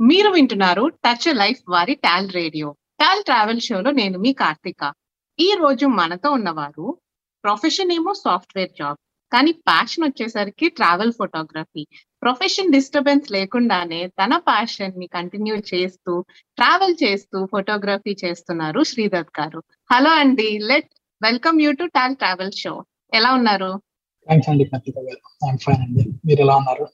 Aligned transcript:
మీరు 0.00 0.28
వింటున్నారు 0.28 0.88
touch 1.04 1.26
life 1.36 1.60
వారి 1.68 1.94
టాల్ 1.94 2.28
రేడియో 2.30 2.68
టాల్ 3.00 3.22
ట్రావెల్ 3.24 3.60
షోలో 3.60 3.90
నేను 3.90 4.18
మీ 4.18 4.32
కార్తిక. 4.32 4.92
ఈ 5.38 5.48
రోజు 5.58 5.86
మనతో 5.86 6.30
ఉన్నవారు 6.30 6.98
ప్రొఫెషన్ 7.44 7.92
ఏమో 7.92 8.12
సాఫ్ట్వేర్ 8.14 8.70
జాబ్ 8.70 8.98
కానీ 9.32 9.52
ప్యాషన్ 9.52 10.04
వచ్చేసరికి 10.04 10.68
ట్రావెల్ 10.68 11.12
ఫోటోగ్రఫీ 11.12 11.82
ప్రొఫెషన్ 12.22 12.72
డిస్టర్బెన్స్ 12.72 13.32
లేకుండానే 13.32 14.06
తన 14.06 14.36
ప్యాషన్ని 14.36 15.06
కంటిన్యూ 15.06 15.56
చేస్తూ 15.72 16.12
ట్రావెల్ 16.58 16.96
చేస్తూ 17.04 17.46
ఫోటోగ్రఫీ 17.46 18.16
చేస్తున్నారు 18.24 18.82
శ్రీదత్ 18.82 19.32
గారు. 19.40 19.62
హలో 19.92 20.10
అండి 20.10 20.58
let 20.58 20.90
welcome 21.22 21.60
you 21.60 21.72
to 21.72 21.84
tall 21.84 22.16
travel 22.16 22.52
show 22.52 22.84
ఎలా 23.14 23.32
ఉన్నారు? 23.34 23.72
థ్యాంక్స్ 24.28 24.48
అండి 24.48 24.64
కార్తిక 24.64 24.98
గారు. 24.98 25.22
ఐఎమ్ 25.46 25.58
ఫైన్ 25.58 25.82
అండి. 25.82 26.04
మీరు 26.26 26.40
ఎలా 26.40 26.56
ఉన్నారు? 26.56 26.86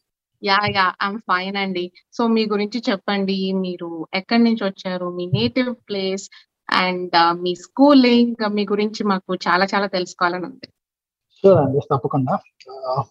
యా 0.45 0.59
యా 0.77 0.95
ఐమ్ 1.02 1.18
ఫైన్ 1.18 1.57
అండి. 1.57 1.93
సో 2.12 2.27
మీ 2.27 2.46
గురించి 2.46 2.82
చెప్పండి. 2.90 3.52
మీరు 3.52 4.07
ఎక్కడి 4.14 4.43
నుంచి 4.44 4.64
వచ్చారు? 4.64 5.07
మీ 5.16 5.26
నేటివ్ 5.26 5.75
ప్లేస్ 5.89 6.30
అండ్ 6.71 7.16
మీ 7.43 7.54
స్కూలింగ్ 7.54 8.54
మీ 8.54 8.64
గురించి 8.64 9.04
మాకు 9.04 9.35
చాలా 9.35 9.66
చాలా 9.75 9.86
తెలుసుకోవాలని 9.86 10.46
ఉంది. 10.46 10.68
షూర్ 11.39 11.58
అండి 11.58 11.80
తప్పకుండా. 11.94 12.39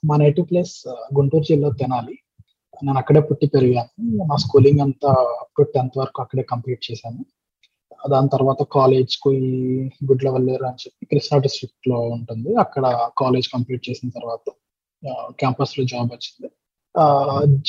మా 0.05 0.15
నేటివ్ 0.17 0.47
ప్లేస్ 0.49 0.87
గుంటూరు 0.87 1.43
జిల్లా 1.43 1.69
తెనాలి. 1.69 2.17
నేను 2.83 2.97
అక్కడే 2.97 3.19
పుట్టి 3.19 3.47
పెరిగాను. 3.47 4.25
నా 4.25 4.35
స్కూలింగ్ 4.35 4.79
అంతా 4.79 5.09
అప్ 5.39 5.51
టు 5.57 5.63
టెన్త్ 5.63 5.97
వరకు 5.97 6.21
అక్కడే 6.21 6.43
కంప్లీట్ 6.43 6.91
చేశాను. 6.91 7.25
దాని 8.09 8.29
తర్వాత 8.29 8.63
కాలేజ్కు 8.63 9.33
ఈ 9.33 9.49
గుడ్లవల్లేరు 10.05 10.63
అని 10.63 10.75
చెప్పి 10.75 11.05
కృష్ణా 11.05 11.39
డిస్ట్రిక్ట్లో 11.39 11.99
ఉంటుంది. 11.99 12.55
అక్కడ 12.55 13.09
కాలేజ్ 13.17 13.47
కంప్లీట్ 13.53 13.89
చేసిన 13.89 14.09
తర్వాత 14.09 14.51
క్యాంపస్లో 15.39 15.85
జాబ్ 15.85 16.09
వచ్చింది. 16.13 16.49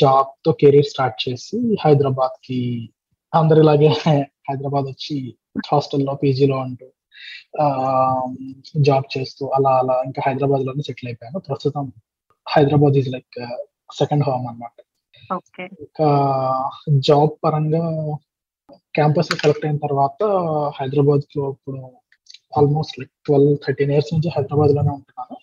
జాబ్తో 0.01 0.53
కెరీర్ 0.61 0.89
స్టార్ట్ 0.93 1.19
చేసి 1.25 1.59
హైదరాబాద్కి 1.85 2.61
అందరిలాగే 3.33 3.91
హైదరాబాద్ 4.49 4.87
వచ్చి 4.93 5.17
హాస్టల్లో 5.71 6.15
పీజీలో 6.23 6.57
ఉంటూ 6.59 6.87
జాబ్ 8.89 9.07
చేస్తూ 9.15 9.45
అలా 9.57 9.73
అలా 9.81 9.97
ఇంకా 10.07 10.21
హైదరాబాద్లోనే 10.27 10.83
సెటిల్ 10.89 11.09
అయిపోయాను. 11.11 11.39
ప్రస్తుతం 11.39 11.87
Hyderabad 12.47 12.97
is 13.01 13.11
like 13.15 13.39
second 13.99 14.25
home 14.29 14.47
అనమాట 14.47 14.77
ఓకే. 15.33 15.65
ఇంకా 15.85 16.09
జాబ్ 17.09 17.33
పరంగా 17.45 17.83
క్యాంపస్ 18.97 19.31
సెలెక్ట్ 19.41 19.67
అయిన 19.67 19.79
తర్వాత 19.79 20.23
హైదరాబాద్లో 20.79 21.45
ఇప్పుడు 21.51 21.81
almost 22.59 22.97
like 23.01 23.13
twelve 23.27 23.53
thirteen 23.67 23.93
years 23.95 24.13
నుంచి 24.15 24.29
హైదరాబాద్లోనే 24.37 24.91
ఉంటున్నాను. 24.91 25.37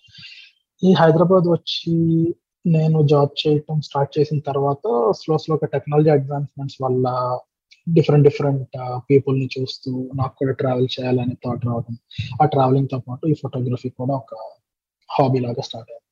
ఈ 0.82 0.90
హైదరాబాద్ 0.92 1.46
వచ్చి 1.48 1.94
నేను 2.68 2.98
జాబ్ 3.02 3.32
చేయటం 3.40 3.80
స్టార్ట్ 3.80 4.12
చేసిన 4.16 4.38
తర్వాత 4.48 4.86
స్లో 5.12 5.34
స్లోగా 5.38 5.66
టెక్నాలజీ 5.66 6.10
అడ్వాన్స్మెంట్స్ 6.10 6.78
వల్ల 6.82 7.06
డిఫరెంట్ 7.86 8.26
డిఫరెంట్ 8.28 8.74
పీపుల్ని 9.10 9.48
చూస్తూ 9.54 9.90
నాకు 10.14 10.34
కూడా 10.38 10.52
ట్రావెల్ 10.52 10.88
చేయాలని 10.94 11.34
థాట్ 11.44 11.66
రావడం 11.66 11.94
ఆ 12.42 12.46
ట్రావెలింగ్తో 12.46 12.98
పాటు 12.98 13.26
ఈ 13.26 13.34
ఫోటోగ్రఫీ 13.42 13.88
కూడా 13.90 14.14
ఒక 14.14 14.34
హాబీ 15.10 15.38
లాగా 15.38 15.62
స్టార్ట్ 15.62 15.90
అయింది. 15.90 16.04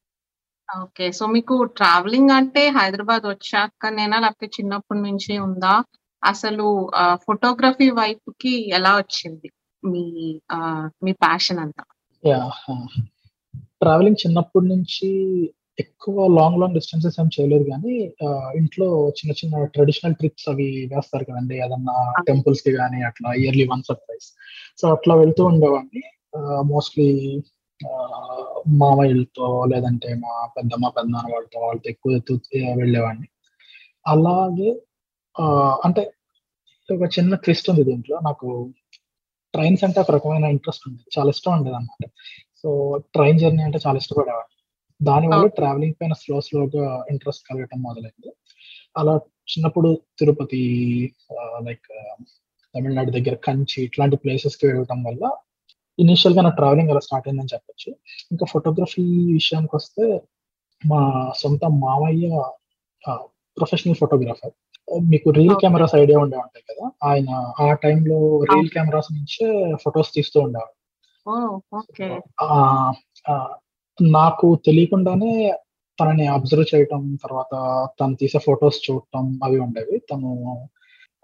ఓకే. 0.69 1.07
సో 1.13 1.27
మీకు 1.27 1.65
ట్రావెలింగ్ 1.79 2.31
అంటే 2.31 2.63
హైదరాబాద్ 2.69 3.27
వచ్చాకనేనా 3.27 4.19
లేకపోతే 4.19 4.49
చిన్నప్పటి 4.57 5.01
నుంచి 5.01 5.39
ఉందా? 5.39 5.75
అసలు 6.23 6.67
ఫోటోగ్రఫీ 7.27 7.91
వైపుకి 7.91 8.55
ఎలా 8.71 8.97
వచ్చింది 8.97 9.49
మీ 9.83 10.05
మీ 11.05 11.13
ప్యాషన్ 11.25 11.59
అంతా? 11.59 11.85
యా 12.25 12.41
ట్రావెలింగ్ 13.83 14.23
చిన్నప్పటి 14.27 14.67
నుంచి 14.67 15.09
ఎక్కువ 15.79 16.27
లాంగ్ 16.37 16.59
లాంగ్ 16.61 16.77
డిస్టెన్సెస్ 16.79 17.17
ఏం 17.23 17.29
చేయలేదు 17.35 17.65
కానీ 17.71 17.95
ఇంట్లో 18.61 18.87
చిన్న 19.19 19.33
చిన్న 19.41 19.65
ట్రెడిషనల్ 19.75 20.17
ట్రిప్స్ 20.21 20.47
అవి 20.53 20.69
వేస్తారు 20.93 21.25
కదండి. 21.29 21.55
ఏదన్నా 21.65 21.97
టెంపుల్స్కి 22.29 22.73
కానీ 22.81 23.01
అట్లా 23.09 23.31
yearly 23.43 23.67
once 23.73 23.91
or 23.93 24.01
twice 24.05 24.29
so 24.81 24.87
అట్లా 24.97 25.15
వెళ్తూ 25.23 25.45
ఉండేవాడిని. 25.53 26.03
మోస్ట్లీ 26.73 27.09
మామయ్యలతో 28.83 29.47
లేదంటే 29.73 30.11
మా 30.25 30.35
పెద్దమ్మ 30.57 30.89
పెద్దనాన్న 30.97 31.33
వాళ్ళతో 31.35 31.59
వాళ్ళతో 31.67 31.89
ఎక్కువ 31.91 32.21
వెళ్ళేవాడిని. 32.83 33.29
అలాగే 34.07 34.71
అంటే 35.87 36.03
ఒక 36.89 37.07
చిన్న 37.17 37.35
ట్విస్ట్ 37.45 37.69
ఉంది 37.71 37.83
దీంట్లో. 37.91 38.17
నాకు 38.29 38.49
ట్రైన్స్ 39.55 39.83
అంటే 39.87 39.99
ఒక 40.01 40.11
రకమైన 40.17 40.47
ఇంట్రెస్ట్ 40.57 40.85
ఉంది. 40.89 41.03
చాలా 41.17 41.31
ఇష్టం 41.35 41.53
ఉండేది 41.57 41.77
అనమాట 41.77 42.05
సో 42.63 42.69
ట్రైన్ 43.15 43.41
జర్నీ 43.43 43.63
అంటే 43.63 43.79
చాలా 43.87 43.99
ఇష్టపడేవాడిని. 44.03 44.56
దానివల్ల 45.01 45.47
ట్రావెలింగ్ 45.47 45.95
పైన 45.95 46.13
స్లో 46.13 46.41
స్లోగా 46.41 47.07
ఇంట్రెస్ట్ 47.11 47.47
కలగటం 47.49 47.83
మొదలైంది. 47.83 48.31
అలా 48.97 49.15
చిన్నప్పుడు 49.49 49.99
తిరుపతి 50.19 50.63
లైక్ 51.63 51.89
తమిళనాడు 52.75 53.11
దగ్గర 53.11 53.35
కంచి 53.35 53.85
ఇట్లాంటి 53.85 54.17
ప్లేసెస్కి 54.17 54.67
వెళ్ళటం 54.67 55.03
వల్ల 55.05 55.25
ఇనిషియల్గా 55.99 56.43
నా 56.43 56.51
ట్రావెలింగ్ 56.51 56.91
అలా 56.91 57.01
స్టార్ట్ 57.01 57.29
అయిందని 57.29 57.53
చెప్పొచ్చు. 57.55 57.91
ఇంకా 58.33 58.47
ఫోటోగ్రఫీ 58.47 59.05
విషయానికి 59.33 59.77
వస్తే 59.77 60.07
మా 60.83 61.33
సొంత 61.37 61.65
మామయ్య 61.65 62.29
ప్రొఫెషనల్ 63.57 63.97
ఫోటోగ్రాఫర్ 63.97 64.55
మీకు 65.03 65.31
రీల్ 65.31 65.55
కెమెరాస్ 65.61 65.95
ఐడియా 65.95 66.19
ఉండే 66.19 66.37
ఉంటాయి 66.37 66.65
కదా? 66.71 66.91
ఆయన 67.05 67.29
ఆ 67.61 67.73
టైంలో 67.75 68.19
రీల్ 68.43 68.71
కెమెరాస్ 68.71 69.13
నుంచే 69.13 69.47
ఫొటోస్ 69.75 70.15
తీస్తూ 70.15 70.41
ఉండేవాడు. 70.41 70.75
నాకు 74.03 74.59
తెలియకుండానే 74.67 75.55
తనని 76.01 76.27
అబ్జర్వ్ 76.27 76.65
చేయటం 76.75 77.19
తర్వాత 77.23 77.53
తను 78.01 78.15
తీసే 78.15 78.39
ఫొటోస్ 78.39 78.91
చూడటం 78.91 79.41
అవి 79.45 79.59
ఉండేవి. 79.59 79.99
తను 79.99 80.31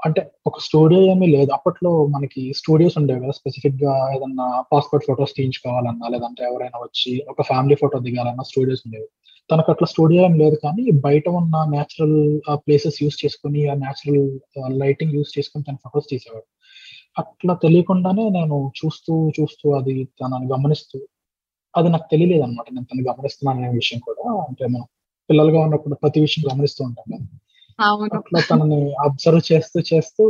అంటే 0.05 0.33
ఒక 0.47 0.59
స్టూడియో 0.61 1.03
ఏమీ 1.03 1.27
లేదు. 1.27 1.51
అప్పట్లో 1.53 2.07
మనకి 2.07 2.53
స్టూడియోస్ 2.57 2.99
ఉండేవి 2.99 3.21
కదా. 3.21 3.31
స్పెసిఫిక్గా 3.31 4.15
ఏదన్నా 4.17 4.65
పాస్పోర్ట్ 4.73 5.07
ఫొటోస్ 5.07 5.35
తీయించుకోవాలన్నా 5.37 6.09
లేదంటే 6.09 6.45
ఎవరైనా 6.45 6.79
వచ్చి 6.79 7.25
ఒక 7.31 7.43
ఫ్యామిలీ 7.43 7.75
ఫోటో 7.75 7.99
దిగాలన్నా 7.99 8.43
స్టూడియోస్ 8.43 8.83
ఉండేవి. 8.87 9.07
తనకు 9.51 9.73
అట్లా 9.73 9.87
స్టూడియో 9.87 10.23
ఏం 10.23 10.35
లేదు 10.39 10.57
కానీ 10.57 10.91
బయట 10.91 11.29
ఉన్న 11.29 11.65
న్యాచురల్ 11.71 12.41
ప్లేసెస్ 12.55 13.03
యూస్ 13.03 13.25
చేసుకుని 13.25 13.69
ఆ 13.69 13.75
న్యాచురల్ 13.75 14.39
లైటింగ్ 14.81 15.13
యూస్ 15.13 15.39
చేసుకుని 15.39 15.65
తన 15.65 15.75
ఫొటోస్ 15.75 16.07
తీసేవాడు. 16.11 16.47
అట్లా 17.19 17.55
తెలియకుండానే 17.55 18.29
నేను 18.29 18.73
చూస్తూ 18.85 19.31
చూస్తూ 19.41 19.71
అది 19.71 20.05
తనని 20.05 20.47
గమనిస్తూ 20.47 20.99
అది 21.75 21.89
నాకు 21.89 22.07
తెలియలేదు 22.11 22.43
అనమాట 22.43 22.67
నేను 22.73 22.87
తను 22.93 23.05
గమనిస్తున్నాను 23.11 23.59
అనే 23.61 23.75
విషయం 23.75 24.01
కూడా. 24.01 24.25
అంటే 24.49 24.65
మనం 24.67 24.87
పిల్లలుగా 25.31 25.61
ఉన్నప్పుడు 25.61 25.95
ప్రతి 25.95 26.21
విషయం 26.21 26.45
గమనిస్తూ 26.53 26.85
ఉంటాం 26.85 27.05
కదా. 27.13 27.27
అట్లా 28.17 28.41
తనని 28.51 28.81
అబ్జర్వ్ 29.05 29.53
చేస్తూ 29.53 29.81
చేస్తూ 29.93 30.25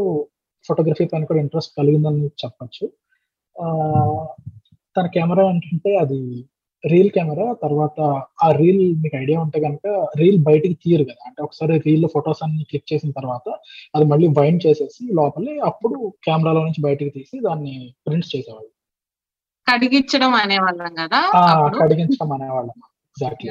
ఫోటోగ్రఫీ 0.68 1.04
పైన 1.04 1.24
కూడా 1.24 1.40
ఇంట్రెస్ట్ 1.40 1.72
కలిగిందని 1.78 2.24
చెప్పచ్చు. 2.42 2.84
తన 4.96 5.06
కెమెరా 5.06 5.44
ఏంటంటే 5.50 5.96
అది 5.96 6.18
రీల్ 6.84 7.10
కెమెరా 7.10 7.52
తర్వాత 7.62 7.98
ఆ 8.44 8.48
రీల్ 8.52 8.96
మీకు 9.02 9.16
ఐడియా 9.16 9.40
ఉంటే 9.40 9.58
కనుక 9.60 9.86
రీల్ 10.16 10.38
బయటికి 10.42 10.74
తీయరు 10.74 11.04
కదా. 11.04 11.22
అంటే 11.26 11.40
ఒకసారి 11.42 11.74
రీల్ 11.78 12.06
ఫొటోస్ 12.12 12.42
అన్ని 12.42 12.64
క్లిక్ 12.64 12.88
చేసిన 12.92 13.10
తర్వాత 13.10 13.46
అది 13.94 14.04
మళ్ళీ 14.04 14.28
వైండ్ 14.38 14.66
చేసేసి 14.66 15.04
లోపలి 15.12 15.52
అప్పుడు 15.60 15.98
కెమెరాలో 16.24 16.62
నుంచి 16.64 16.82
బయటికి 16.82 17.10
తీసి 17.10 17.40
దాన్ని 17.40 17.74
ప్రింట్స్ 18.06 18.36
చేసేవాళ్ళు. 18.36 18.71
కడిగించడం 19.66 20.32
అనేవాళ్ళం 20.40 20.92
కదా 21.00 21.20
కడిగించడం 21.78 22.30
అనేవాళ్ళం. 22.36 22.76
ఎగ్జాక్ట్లీ 23.16 23.50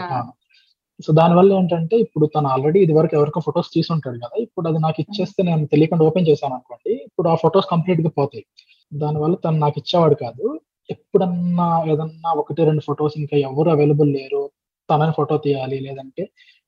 సో 0.99 1.11
దానివల్ల 1.17 1.51
ఏంటంటే 1.53 1.95
ఇప్పుడు 2.03 2.25
తను 2.33 2.47
ఆల్రెడీ 2.47 2.79
ఇది 2.85 2.93
వరకు 2.97 3.13
ఎవరికో 3.17 3.39
ఫొటోస్ 3.45 3.69
తీసుంటాడు 3.75 4.17
కదా 4.23 4.35
ఇప్పుడు 4.43 4.65
అది 4.69 4.79
నాకు 4.83 4.99
ఇచ్చేస్తే 5.03 5.41
నేను 5.43 5.63
తెలియకుండా 5.71 6.03
ఓపెన్ 6.07 6.27
చేశాను 6.27 6.53
అనుకోండి 6.57 6.91
ఇప్పుడు 7.07 7.27
ఆ 7.29 7.35
ఫొటోస్ 7.43 7.67
కంప్లీట్గా 7.71 8.11
పోతాయి. 8.17 8.43
దానివల్ల 8.91 9.35
తను 9.43 9.57
నాకు 9.57 9.77
ఇచ్చేవాడు 9.81 10.17
కాదు. 10.21 10.45
ఎప్పుడన్నా 10.89 11.67
ఏదన్నా 11.91 12.29
ఒకటి 12.41 12.61
రెండు 12.69 12.83
ఫొటోస్ 12.87 13.15
ఇంకా 13.21 13.35
ఎవరు 13.49 13.69
అవైలబుల్ 13.73 14.09
లేరు 14.15 14.41
తనని 14.89 15.13
ఫోటో 15.17 15.35
తీయాలి 15.45 15.77
లేదంటే 15.79 16.23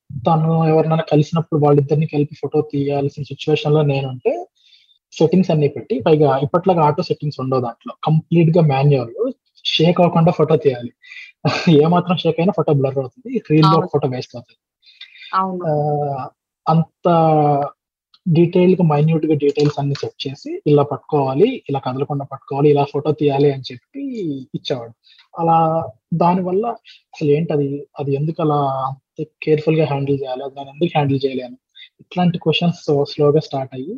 తను 0.09 0.51
ఎవరినైనా 0.71 1.05
కలిసినప్పుడు 1.11 1.59
వాళ్ళిద్దరిని 1.63 2.07
కలిపి 2.13 2.35
ఫోటో 2.41 2.59
తీయాల్సిన 2.71 3.23
సిచ్యువేషన్లో 3.31 3.81
నేనుంటే 3.91 4.33
సెట్టింగ్స్ 5.17 5.51
అన్ని 5.53 5.67
పెట్టి 5.75 5.95
పైగా 6.07 6.29
ఇప్పట్లాగా 6.45 6.81
ఆటో 6.87 7.03
సెట్టింగ్స్ 7.09 7.39
ఉండవు 7.43 7.63
దాంట్లో. 7.65 7.93
కంప్లీట్గా 8.07 8.61
మాన్యువల్ 8.73 9.33
షేక్ 9.65 9.99
అవ్వకుండా 10.01 10.31
ఫోటో 10.37 10.55
తీయాలి. 10.63 10.91
ఏ 11.81 11.85
మాత్రం 11.93 12.15
షేక్ 12.23 12.39
అయినా 12.41 12.53
ఫోటో 12.57 12.73
బ్లర్ 12.79 12.97
అవుతుంది. 13.01 13.31
రీల్లో 13.51 13.77
ఫోటో 13.93 14.07
వేస్ట్ 14.13 14.35
అవుతుంది. 14.37 14.59
అంత 16.65 17.07
డీటెయిల్గా 18.25 18.83
మైన్యూట్గా 18.91 19.35
డీటెయిల్స్ 19.43 19.77
అన్ని 19.81 19.95
సెట్ 20.01 20.19
చేసి 20.25 20.51
ఇలా 20.71 20.83
పట్టుకోవాలి 20.91 21.47
ఇలా 21.69 21.79
కదలకుండా 21.87 22.25
పట్టుకోవాలి 22.31 22.67
ఇలా 22.73 22.83
ఫోటో 22.91 23.11
తీయాలి 23.21 23.49
అని 23.55 23.65
చెప్పి 23.69 24.03
ఇచ్చేవాడు. 24.57 24.93
అలా 25.39 25.57
దానివల్ల 26.21 26.65
అసలు 27.13 27.29
ఏంటి 27.37 27.51
అది 27.53 27.67
అది 27.99 28.11
ఎందుకు 28.19 28.39
అలా 28.45 28.59
అంత 28.87 29.25
కేర్ఫుల్గా 29.45 29.85
హ్యాండిల్ 29.91 30.17
చేయాలి? 30.21 30.43
దాన్ని 30.55 30.71
ఎందుకు 30.75 30.91
హ్యాండిల్ 30.95 31.21
చేయలేను 31.25 31.57
ఇట్లాంటి 32.03 32.37
క్వశ్చన్స్ 32.45 32.81
స్లోగా 33.11 33.41
స్టార్ట్ 33.47 33.73
అయ్యి 33.77 33.95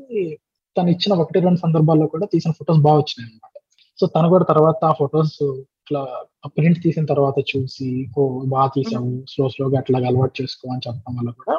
తను 0.77 0.89
ఇచ్చిన 0.89 1.13
ఒకటి 1.13 1.39
రెండు 1.39 1.59
సందర్భాల్లో 1.59 2.07
కూడా 2.07 2.25
తీసిన 2.25 2.51
ఫొటోస్ 2.51 2.79
బాగా 2.79 2.97
వచ్చినాయి 2.97 3.31
అనమాట 3.31 3.55
సో 3.99 4.07
తను 4.07 4.29
కూడా 4.29 4.45
తర్వాత 4.45 4.85
ఆ 4.85 4.91
ఫొటోస్ 4.91 5.43
ఇట్లా 5.81 6.01
ప్రింట్ 6.45 6.83
తీసిన 6.83 7.05
తర్వాత 7.05 7.35
చూసి 7.39 8.09
ఓ 8.17 8.43
బాగా 8.45 8.67
తీసావు 8.67 9.25
స్లో 9.29 9.49
స్లోగా 9.49 9.77
అట్లా 9.77 9.99
అలవాటు 9.99 10.43
చేసుకో 10.43 10.69
అని 10.71 10.81
చెప్పడం 10.87 11.15
వల్ల 11.17 11.29
కూడా 11.31 11.55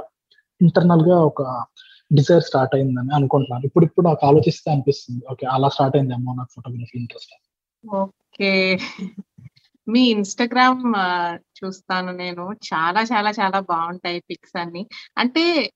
ఇంటర్నల్గా 0.60 1.16
ఒక 1.20 1.42
డిజైర్ 2.12 2.42
స్టార్ట్ 2.42 2.74
అయిందని 2.74 3.14
అనుకుంటున్నాను. 3.14 3.66
ఇప్పుడు 3.66 3.84
ఇప్పుడు 3.84 4.06
నాకు 4.08 4.26
ఆలోచిస్తే 4.26 4.70
అనిపిస్తుంది. 4.70 5.24
ఓకే 5.30 5.46
అలా 5.46 5.68
స్టార్ట్ 5.68 5.96
అయిందేమో 5.96 6.34
నాకు 6.34 6.48
ఫోటోగ్రఫీ 6.54 6.98
ఇంట్రెస్ట్ 6.98 7.34
ఓకే. 7.90 8.78
మీ 9.88 10.00
ఇన్స్టాగ్రామ్ 10.10 10.94
చూస్తాను 11.58 12.12
నేను. 12.12 12.52
చాలా 12.52 13.02
చాలా 13.02 13.30
చాలా 13.30 13.60
బాగుంటాయి 13.60 14.20
పిక్స్ 14.20 14.58
అన్ని. 14.58 14.86
అంటే 15.18 15.70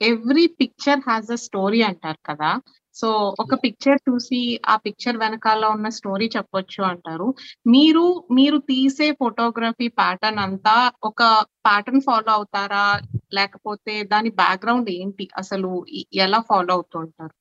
every 0.00 0.46
picture 0.60 1.00
has 1.08 1.30
a 1.30 1.38
story 1.46 1.82
అంటారు 1.82 2.20
కదా. 2.30 2.50
సో 2.96 3.08
ఒక 3.40 3.54
పిక్చర్ 3.64 3.98
చూసి 4.08 4.40
ఆ 4.68 4.74
పిక్చర్ 4.76 5.16
వెనకాల 5.16 5.64
ఉన్న 5.66 5.88
స్టోరీ 5.88 6.30
చెప్పొచ్చు 6.36 6.82
అంటారు. 6.82 7.26
మీరు 7.66 8.04
మీరు 8.32 8.58
తీసే 8.70 9.12
ఫోటోగ్రఫీ 9.12 9.88
ప్యాటర్న్ 10.00 10.38
అంతా 10.38 10.74
ఒక 11.02 11.22
ప్యాటర్న్ 11.66 12.00
ఫాలో 12.00 12.32
అవుతారా? 12.32 12.84
లేకపోతే 13.32 14.04
దాని 14.04 14.30
బ్యాక్గ్రౌండ్ 14.42 14.90
ఏంటి? 14.90 15.28
అసలు 15.36 15.70
ఎలా 16.16 16.40
ఫాలో 16.50 16.74
అవుతుంటారు 16.74 17.34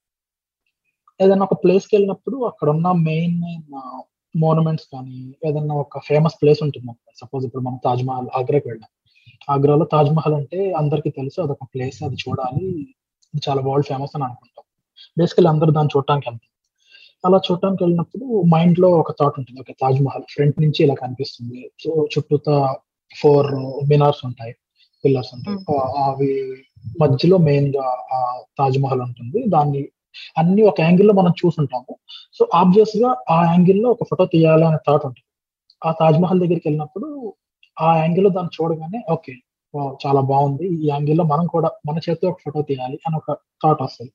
ఏదైనా 1.19 1.44
ఒక 1.44 1.55
ప్లేస్కి 1.63 1.95
వెళ్ళినప్పుడు 1.95 2.38
అక్కడ 2.45 2.67
ఉన్న 2.69 2.91
మెయిన్ 3.09 3.38
మోనుమెంట్స్ 4.35 4.88
కానీ 4.94 5.17
ఏదైనా 5.47 5.75
ఒక 5.75 6.00
ఫేమస్ 6.00 6.38
ప్లేస్ 6.41 6.61
ఉంటుంది. 6.63 6.94
సపోజ్ 7.15 7.44
ఇప్పుడు 7.45 7.63
మనం 7.63 7.79
తాజ్ 7.85 8.03
మహల్ 8.03 8.29
ఆగ్రాకి 8.35 8.67
వెళ్ళాం. 8.69 8.89
ఆగ్రాలో 9.49 9.85
తాజ్ 9.85 10.11
మహల్ 10.11 10.33
అంటే 10.33 10.71
అందరికీ 10.71 11.09
తెలుసు 11.09 11.41
అదొక 11.41 11.57
ప్లేస్ 11.63 12.03
అది 12.03 12.15
చూడాలి. 12.15 12.95
చాలా 13.49 13.61
వరల్డ్ 13.61 13.85
ఫేమస్ 13.85 14.11
అని 14.15 14.23
అనుకుంటాం. 14.23 14.63
బేసికలీ 15.19 15.47
అందరూ 15.47 15.71
దాన్ని 15.71 15.97
చూడటానికి 15.97 16.29
వెళ్తాం. 16.29 16.49
అలా 17.25 17.41
చూడటానికి 17.51 17.83
వెళ్ళినప్పుడు 17.83 18.41
మైండ్లో 18.41 18.89
ఒక 18.89 19.11
థాట్ 19.11 19.33
ఉంటుంది. 19.39 19.59
ఓకే 19.59 19.73
తాజ్ 19.81 20.01
మహల్ 20.01 20.23
ఫ్రంట్ 20.29 20.61
నుంచి 20.61 20.83
ఇలా 20.83 20.93
కనిపిస్తుంది. 20.93 21.71
సో 21.83 22.07
చుట్టూతా 22.17 22.75
ఫోర్ 23.21 23.55
మినార్స్ 23.89 24.25
ఉంటాయి 24.25 24.55
పిల్లర్స్ 25.05 25.29
ఉంటాయి. 25.33 25.77
ఆ- 25.77 26.11
అవి 26.11 26.55
మధ్యలో 27.01 27.37
మెయిన్గా 27.37 27.83
ఆ 28.13 28.41
తాజ్ 28.59 28.79
మహల్ 28.79 29.01
ఉంటుంది. 29.01 29.43
దాన్ని 29.47 29.87
అన్ని 30.37 30.61
ఒక 30.61 30.81
యాంగిల్లో 30.81 31.13
మనం 31.13 31.33
చూసుంటాము. 31.45 31.95
సో 32.33 32.47
ఆబ్వియస్గా 32.55 33.15
ఆ 33.29 33.45
యాంగిల్లో 33.45 33.89
ఒక 33.89 34.03
ఫోటో 34.03 34.25
తీయాలి 34.25 34.65
అనే 34.65 34.77
థాట్ 34.87 35.05
ఉంటుంది. 35.05 35.23
ఆ 35.85 35.91
తాజ్ 35.91 36.21
మహల్ 36.21 36.39
దగ్గరికి 36.39 36.67
వెళ్ళినప్పుడు 36.67 37.33
ఆ 37.77 37.89
యాంగిల్లో 37.97 38.29
దాన్ని 38.29 38.51
చూడగానే 38.57 38.99
ఓకే 39.11 39.33
చాలా 40.03 40.21
బాగుంది. 40.21 40.65
ఈ 40.75 40.87
యాంగిల్లో 40.87 41.23
మనం 41.23 41.45
కూడా 41.47 41.69
మన 41.87 41.97
చేతితో 42.05 42.27
ఒక 42.29 42.39
ఫోటో 42.43 42.61
తీయాలి 42.61 42.97
అని 43.07 43.15
ఒక 43.15 43.29
థాట్ 43.63 43.81
వస్తుంది. 43.81 44.11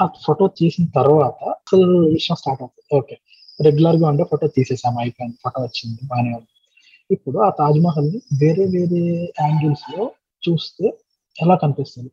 ఆ 0.00 0.04
ఫోటో 0.26 0.44
తీసిన 0.60 0.84
తర్వాత 0.98 1.40
అసలు 1.58 1.86
విషయం 2.16 2.36
స్టార్ట్ 2.36 2.62
అవుతుంది. 2.62 2.86
ఓకే 2.98 3.16
రెగ్యులర్గా 3.60 4.06
ఉండే 4.08 4.24
ఫోటో 4.24 4.46
తీసేసాము 4.56 4.98
అయిపోయింది 5.00 5.36
ఫోటో 5.44 5.60
వచ్చింది 5.62 6.00
బాగానే 6.06 6.30
ఉంది. 6.38 6.50
ఇప్పుడు 7.10 7.38
ఆ 7.38 7.50
తాజ్ 7.60 7.78
మహల్ని 7.80 8.18
వేరే 8.42 8.64
వేరే 8.74 9.02
యాంగిల్స్లో 9.40 10.02
చూస్తే 10.42 10.86
ఎలా 11.36 11.54
కనిపిస్తుంది. 11.54 12.10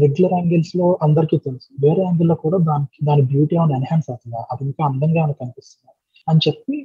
రెగ్యులర్ 0.00 0.34
యాంగిల్స్లో 0.38 0.86
అందరికీ 1.02 1.36
తెలుసు. 1.46 1.68
వేరే 1.80 2.02
యాంగిల్లో 2.02 2.36
కూడా 2.44 2.58
దానికి 2.68 2.98
దాని 3.04 3.22
బ్యూటీ 3.22 3.54
ఏమైనా 3.56 3.76
ఎన్హాన్స్ 3.76 4.08
అవుతుందా? 4.10 4.40
అది 4.52 4.62
ఇంకా 4.64 4.82
అందంగా 4.84 5.18
ఏమైనా 5.22 5.36
కనిపిస్తుందా? 5.42 5.92
అని 6.28 6.40
చెప్పి 6.46 6.76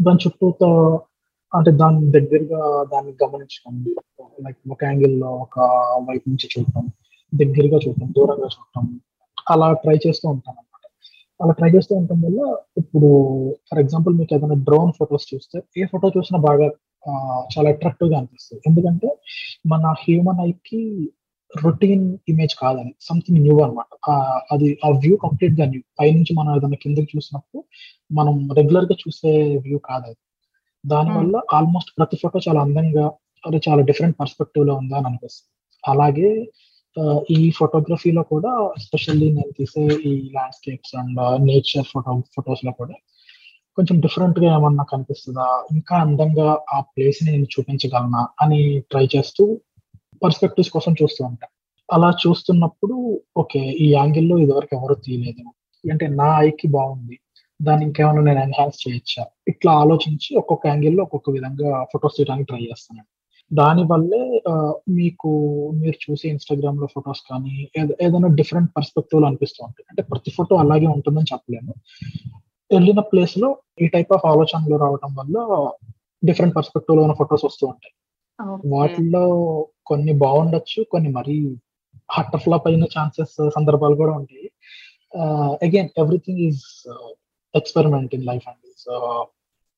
దాని 0.00 0.20
చుట్టూతో 0.24 0.70
అంటే 1.52 1.70
దాని 1.80 2.10
దగ్గరగా 2.10 2.60
దాన్ని 2.92 3.12
గమనించడం 3.22 3.74
లైక్ 4.38 4.58
ఒక 4.70 4.82
యాంగిల్లో 4.84 5.30
ఒక 5.44 5.56
వైపు 6.08 6.26
నుంచి 6.30 6.46
చూడటం 6.52 6.84
దగ్గరగా 7.32 7.78
చూడటం 7.84 8.08
దూరంగా 8.16 8.48
చూడటం 8.54 8.86
అలా 9.46 9.68
ట్రై 9.82 9.96
చేస్తూ 10.06 10.26
ఉంటాను 10.28 10.58
అనమాట 10.58 10.84
అలా 11.40 11.52
ట్రై 11.52 11.70
చేస్తూ 11.76 11.92
ఉండటం 11.96 12.18
వల్ల 12.24 12.40
ఇప్పుడు 12.82 13.08
ఫర్ 13.68 13.80
ఎగ్జాంపుల్ 13.80 14.14
మీకు 14.18 14.34
ఏదైనా 14.34 14.58
డ్రోన్ 14.68 14.92
ఫొటోస్ 14.98 15.26
చూస్తే 15.32 15.58
ఏ 15.76 15.86
ఫోటో 15.92 16.10
చూసినా 16.16 16.40
బాగా 16.48 16.68
చాలా 17.54 17.68
అట్రాక్టివ్గా 17.70 18.16
అనిపిస్తుంది. 18.18 18.60
ఎందుకంటే 18.68 19.08
మన 19.66 19.84
హ్యూమన్ 20.02 20.42
ఐకి 20.44 20.82
రొటీన్ 21.52 22.04
ఇమేజ్ 22.28 22.54
కాదని 22.60 22.92
సంథింగ్ 23.00 23.40
న్యూ 23.40 23.56
అనమాట 23.64 23.88
అది 24.52 24.68
ఆ 24.84 24.90
వ్యూ 25.02 25.14
కంప్లీట్గా 25.24 25.64
న్యూ 25.72 25.82
పైనుంచి 26.00 26.32
మనం 26.38 26.50
ఏదైనా 26.56 26.78
కిందకి 26.84 27.10
చూసినప్పుడు 27.14 27.60
మనం 28.10 28.36
రెగ్యులర్గా 28.58 28.96
చూసే 29.02 29.32
వ్యూ 29.66 29.78
కాదు 29.90 30.12
దానివల్ల 30.84 31.36
ఆల్మోస్ట్ 31.54 31.90
ప్రతి 31.98 32.16
ఫోటో 32.16 32.38
చాలా 32.46 32.60
అందంగా 32.60 33.04
అది 33.44 33.58
చాలా 33.68 33.82
డిఫరెంట్ 33.82 34.16
పర్స్పెక్టివ్లో 34.20 34.74
ఉందా 34.74 34.96
అని 34.96 35.06
అనిపిస్తుంది. 35.06 35.48
అలాగే 35.84 36.30
ఈ 37.30 37.50
ఫోటోగ్రఫీలో 37.50 38.22
కూడా 38.22 38.50
ఎస్పెషల్లీ 38.76 39.28
నేను 39.32 39.52
తీసే 39.58 39.84
ఈ 40.10 40.12
ల్యాండ్స్కేప్స్ 40.34 40.94
అండ్ 40.96 41.20
నేచర్ 41.40 41.86
ఫోటో 41.92 42.14
ఫొటోస్లో 42.36 42.72
కూడా 42.72 42.96
కొంచెం 43.78 43.96
డిఫరెంట్గా 44.00 44.48
ఏమన్నా 44.56 44.84
కనిపిస్తుందా? 44.84 45.46
ఇంకా 45.72 45.94
అందంగా 45.96 46.48
ఆ 46.74 46.78
ప్లేస్ని 46.92 47.30
నేను 47.32 47.48
చూపించగలనా 47.54 48.22
అని 48.42 48.60
ట్రై 48.90 49.04
చేస్తూ 49.16 49.44
పర్స్పెక్టివ్స్ 50.22 50.70
కోసం 50.70 50.92
చూస్తూ 51.02 51.22
ఉంటా. 51.24 51.46
అలా 51.88 52.10
చూస్తున్నప్పుడు 52.24 52.96
ఓకే 53.36 53.62
ఈ 53.84 53.86
యాంగిల్లో 53.92 54.38
ఇదివరకు 54.38 54.74
ఎవరు 54.76 54.94
తీయలేదు. 54.94 55.42
అంటే 55.84 56.06
నా 56.20 56.28
ఐకి 56.40 56.66
బాగుంది. 56.68 57.16
దాన్ని 57.62 57.84
ఇంకేమైనా 57.86 58.20
నేను 58.20 58.40
ఎన్హాన్స్ 58.40 58.78
చేయొచ్చా? 58.82 59.22
ఇట్లా 59.48 59.72
ఆలోచించి 59.74 60.36
ఒక్కొక్క 60.36 60.66
యాంగిల్లో 60.66 61.02
ఒక్కొక్క 61.02 61.30
విధంగా 61.30 61.84
ఫొటోస్ 61.84 62.16
తీయడానికి 62.16 62.46
ట్రై 62.46 62.62
చేస్తాను 62.62 63.02
దాని 63.50 63.82
వల్లే 63.84 64.20
ఆ, 64.48 64.54
మీకు 64.90 65.30
మీరు 65.74 65.98
చూసే 66.04 66.28
ఇన్స్టాగ్రామ్లో 66.28 66.86
ఫొటోస్ 66.86 67.22
కానీ 67.30 67.54
ఏద- 67.78 67.96
ఏదైనా 68.02 68.28
డిఫరెంట్ 68.34 68.70
పర్స్పెక్టివ్లో 68.76 69.26
అనిపిస్తూ 69.26 69.64
ఉంటాయి. 69.64 69.86
అంటే 69.90 70.02
ప్రతి 70.02 70.30
ఫోటో 70.30 70.56
అలాగే 70.56 70.86
ఉంటుందని 70.86 71.26
చెప్పలేను 71.32 71.72
వెళ్ళిన 72.70 73.00
ప్లేస్లో 73.08 73.48
ఈ 73.80 73.86
టైప్ 73.86 74.12
ఆఫ్ 74.12 74.26
ఆలోచనలు 74.26 74.76
రావడం 74.76 75.14
వల్ల 75.14 75.36
డిఫరెంట్ 76.22 76.56
పర్స్పెక్టివ్లో 76.56 77.02
ఉన్న 77.02 77.14
ఫొటోస్ 77.14 77.44
వస్తూ 77.44 77.66
ఉంటాయి. 77.66 77.94
వాటిల్లో 78.72 79.24
కొన్ని 79.86 80.12
బాగుండొచ్చు 80.18 80.82
కొన్ని 80.90 81.08
మరీ 81.10 81.36
హట్ట 82.10 82.36
ఫ్లాప్ 82.36 82.66
అయిన 82.66 82.84
ఛాన్సెస్ 82.94 83.36
సందర్భాలు 83.50 83.94
కూడా 83.94 84.12
ఉంటాయి. 84.12 84.46
Again 85.62 85.88
everything 85.98 86.38
is 86.40 86.62
experiment 87.56 88.14
in 88.14 88.24
life 88.24 88.48
అండి. 88.48 88.68
సో 88.78 89.26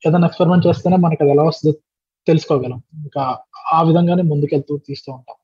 ఏదైనా 0.06 0.26
ఎక్స్పెరిమెంట్ 0.26 0.66
చేస్తేనే 0.66 0.96
మనకి 0.96 1.22
అది 1.22 1.32
ఎలా 1.32 1.42
వస్తుందో 1.42 1.78
తెలుసుకోగలం. 2.26 2.82
ఇంకా 2.94 3.38
ఆ 3.72 3.82
విధంగానే 3.82 4.22
ముందుకెళ్తూ 4.22 4.76
తీస్తూ 4.76 5.12
ఉంటాం. 5.12 5.36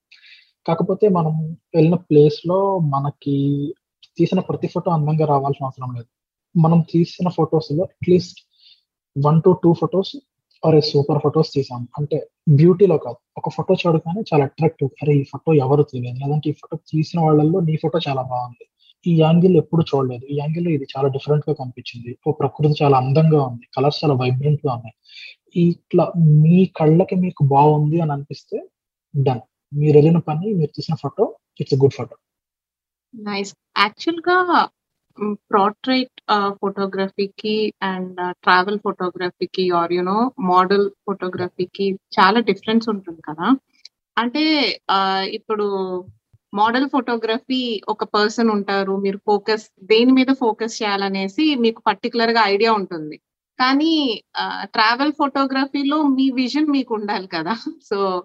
కాకపోతే 0.67 1.09
మనం 1.09 1.57
వెళ్ళిన 1.75 1.95
ప్లేస్లో 1.95 2.79
మనకి 2.79 3.75
తీసిన 4.19 4.41
ప్రతి 4.41 4.67
ఫోటో 4.67 4.91
అందంగా 4.91 5.27
రావాల్సిన 5.27 5.67
అవసరం 5.67 5.95
లేదు. 5.95 6.07
మనం 6.59 6.85
తీసిన 6.91 7.29
ఫొటోస్లో 7.29 7.85
at least 7.85 8.41
one 9.27 9.43
to 9.43 9.51
two 9.65 9.73
photos 9.73 10.17
అరే 10.67 10.81
సూపర్ 10.81 11.19
ఫొటోస్ 11.23 11.53
తీసాం. 11.53 11.89
అంటే 11.99 12.31
బ్యూటీలో 12.49 12.99
కాదు. 12.99 13.17
ఒక 13.37 13.49
ఫోటో 13.49 13.75
చూడగానే 13.75 14.21
చాలా 14.21 14.45
అట్రాక్టివ్ 14.45 14.91
అరే 15.03 15.15
ఈ 15.15 15.23
ఫోటో 15.23 15.53
ఎవరు 15.53 15.83
తీయలేదు? 15.83 16.27
లేదంటే 16.27 16.51
ఈ 16.51 16.53
ఫోటో 16.53 16.79
తీసిన 16.93 17.21
వాళ్ళల్లో 17.21 17.61
నీ 17.61 17.77
ఫోటో 17.77 17.99
చాలా 18.09 18.23
బాగుంది. 18.23 18.70
ఈ 19.07 19.13
యాంగిల్ 19.21 19.55
ఎప్పుడు 19.57 19.83
చూడలేదు. 19.91 20.25
ఈ 20.33 20.35
యాంగిల్ 20.37 20.67
ఇది 20.69 20.87
చాలా 20.93 21.09
డిఫరెంట్గా 21.09 21.55
కనిపించింది. 21.55 22.11
ఓ 22.27 22.33
ప్రకృతి 22.33 22.75
చాలా 22.83 22.97
అందంగా 23.03 23.41
ఉంది. 23.51 23.65
కలర్స్ 23.77 24.01
చాలా 24.05 24.15
వైబ్రెంట్గా 24.15 24.71
ఉన్నాయి. 24.75 24.97
ఇట్లా 25.65 26.05
మీ 26.43 26.59
కళ్ళకి 26.81 27.17
మీకు 27.25 27.43
బాగుంది 27.55 28.01
అని 28.01 28.13
అనిపిస్తే 28.13 28.59
డన్ 29.15 29.43
మీరు 29.73 29.95
వెళ్ళిన 29.99 30.19
పని 30.29 30.47
మీరు 30.59 30.71
తీసిన 30.77 30.95
photo 31.03 31.25
it's 31.61 31.75
good 31.83 31.97
photo 31.99 32.15
nice 33.15 33.53
యాక్చువల్గా 33.79 34.37
ప్రాట్రేట్ 35.51 36.21
ఫోటోగ్రఫీకి 36.61 37.55
అండ్ 37.83 38.21
ట్రావెల్ 38.45 38.79
ఫోటోగ్రఫీకి 38.79 39.65
ఆర్ 39.71 39.93
యునో 39.93 40.19
మోడల్ 40.41 40.87
ఫోటోగ్రఫీకి 41.07 41.87
చాలా 42.19 42.41
డిఫరెన్స్ 42.41 42.87
ఉంటుంది 42.89 43.21
కదా. 43.29 43.49
అంటే 44.19 44.45
ఇప్పుడు 45.39 45.67
మోడల్ 46.55 46.89
ఫోటోగ్రఫీ 46.89 47.83
ఒక 47.89 48.05
పర్సన్ 48.05 48.51
ఉంటారు 48.51 48.97
మీరు 48.97 49.19
ఫోకస్ 49.27 49.71
దేని 49.83 50.13
మీద 50.13 50.27
ఫోకస్ 50.41 50.83
చేయాలనేసి 50.83 51.55
మీకు 51.55 51.83
పర్టికులర్గా 51.87 52.43
ఐడియా 52.45 52.73
ఉంటుంది. 52.73 53.17
కానీ 53.59 54.23
ట్రావెల్ 54.63 55.13
ఫోటోగ్రఫీలో 55.13 56.03
మీ 56.03 56.31
విజన్ 56.31 56.67
మీకు 56.67 56.95
ఉండాలి 56.95 57.27
కదా. 57.27 57.55
సో 57.83 58.25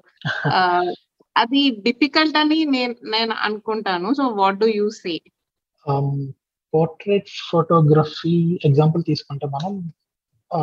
అది 1.38 1.70
డిఫికల్ట్ 1.70 2.38
అని 2.38 2.66
నేను 2.66 2.96
నేను 3.04 3.36
అనుకుంటాను. 3.40 4.14
So 4.14 4.28
what 4.28 4.58
do 4.58 4.68
you 4.68 4.90
say? 4.90 5.22
Portrait 6.74 7.30
photography 7.52 8.60
example 8.66 9.04
తీసుకుంటే 9.04 9.46
మనం 9.48 9.92
ఆ, 10.52 10.60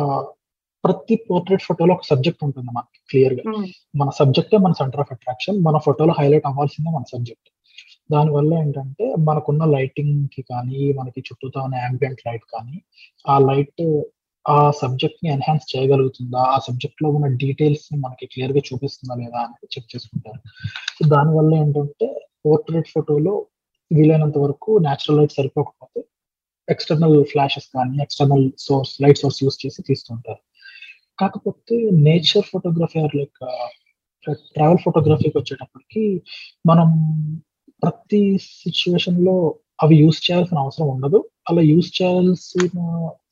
ప్రతి 0.83 1.15
పోర్ట్రేట్ 1.29 1.61
ఫోటోలో 1.61 1.93
ఒక 1.93 2.05
సబ్జెక్ట్ 2.09 2.43
ఉంటుంది 2.43 2.69
మనకి 2.73 2.99
క్లియర్గా. 3.09 3.43
మన 3.95 4.09
సబ్జెక్టే 4.19 4.57
మన 4.57 4.71
సెంటర్ 4.71 4.99
ఆఫ్ 4.99 5.11
అట్రాక్షన్ 5.11 5.57
మన 5.63 5.77
ఫోటోలో 5.77 6.13
హైలైట్ 6.19 6.47
అవ్వాల్సిందే 6.47 6.91
మన 6.91 7.03
సబ్జెక్ట్ 7.11 7.49
దానివల్ల 8.11 8.53
ఏంటంటే 8.53 9.15
మనకున్న 9.19 9.65
లైటింగ్కి 9.65 10.41
కానీ 10.41 10.93
మనకి 10.93 11.19
చుట్టూతో 11.19 11.59
ఉన్న 11.61 11.75
ambient 11.89 12.19
లైట్ 12.27 12.45
కానీ 12.55 12.81
ఆ 13.27 13.39
లైట్ 13.39 13.83
ఆ 14.45 14.71
సబ్జెక్ట్ని 14.71 15.31
ఎన్హాన్స్ 15.31 15.75
చేయగలుగుతుందా? 15.75 16.39
ఆ 16.39 16.59
సబ్జెక్ట్లో 16.67 17.09
ఉన్న 17.09 17.27
డీటెయిల్స్ని 17.27 17.99
మనకి 17.99 18.25
క్లియర్గా 18.25 18.61
చూపిస్తుందా 18.73 19.15
లేదా 19.15 19.37
అనేది 19.37 19.67
చెక్ 19.75 19.95
చేసుకుంటారు. 19.95 20.39
సో 20.95 21.09
దానివల్ల 21.09 21.53
ఏంటంటే 21.55 22.07
పోర్ట్రేట్ 22.45 22.87
ఫోటోలో 22.87 23.45
వీలైనంత 23.91 24.37
వరకు 24.37 24.77
న్యాచురల్ 24.77 25.19
లైట్ 25.19 25.31
సరిపోకపోతే 25.31 26.01
ఎక్స్టర్నల్ 26.69 27.25
ఫ్లాషెస్ 27.25 27.69
కానీ 27.75 27.97
external 28.01 28.51
source 28.57 29.01
light 29.01 29.17
source 29.17 29.43
use 29.43 29.65
చేసి 29.65 29.81
తీస్తుంటారు. 29.81 30.41
కాకపోతే 31.19 31.75
nature 32.07 32.45
photography 32.51 32.97
or 32.99 33.15
like 33.19 33.39
travel 34.55 34.81
ఫోటోగ్రఫీకి 34.85 35.37
వచ్చేటప్పటికి 35.37 36.03
మనం 36.69 36.89
ప్రతి 37.83 38.21
సిచ్యువేషన్లో 38.63 39.35
అవి 39.83 39.95
యూస్ 40.03 40.19
చేయాల్సిన 40.25 40.57
అవసరం 40.65 40.87
ఉండదు. 40.87 41.19
అలా 41.49 41.61
యూస్ 41.73 41.89
చేయాల్సిన 42.01 42.79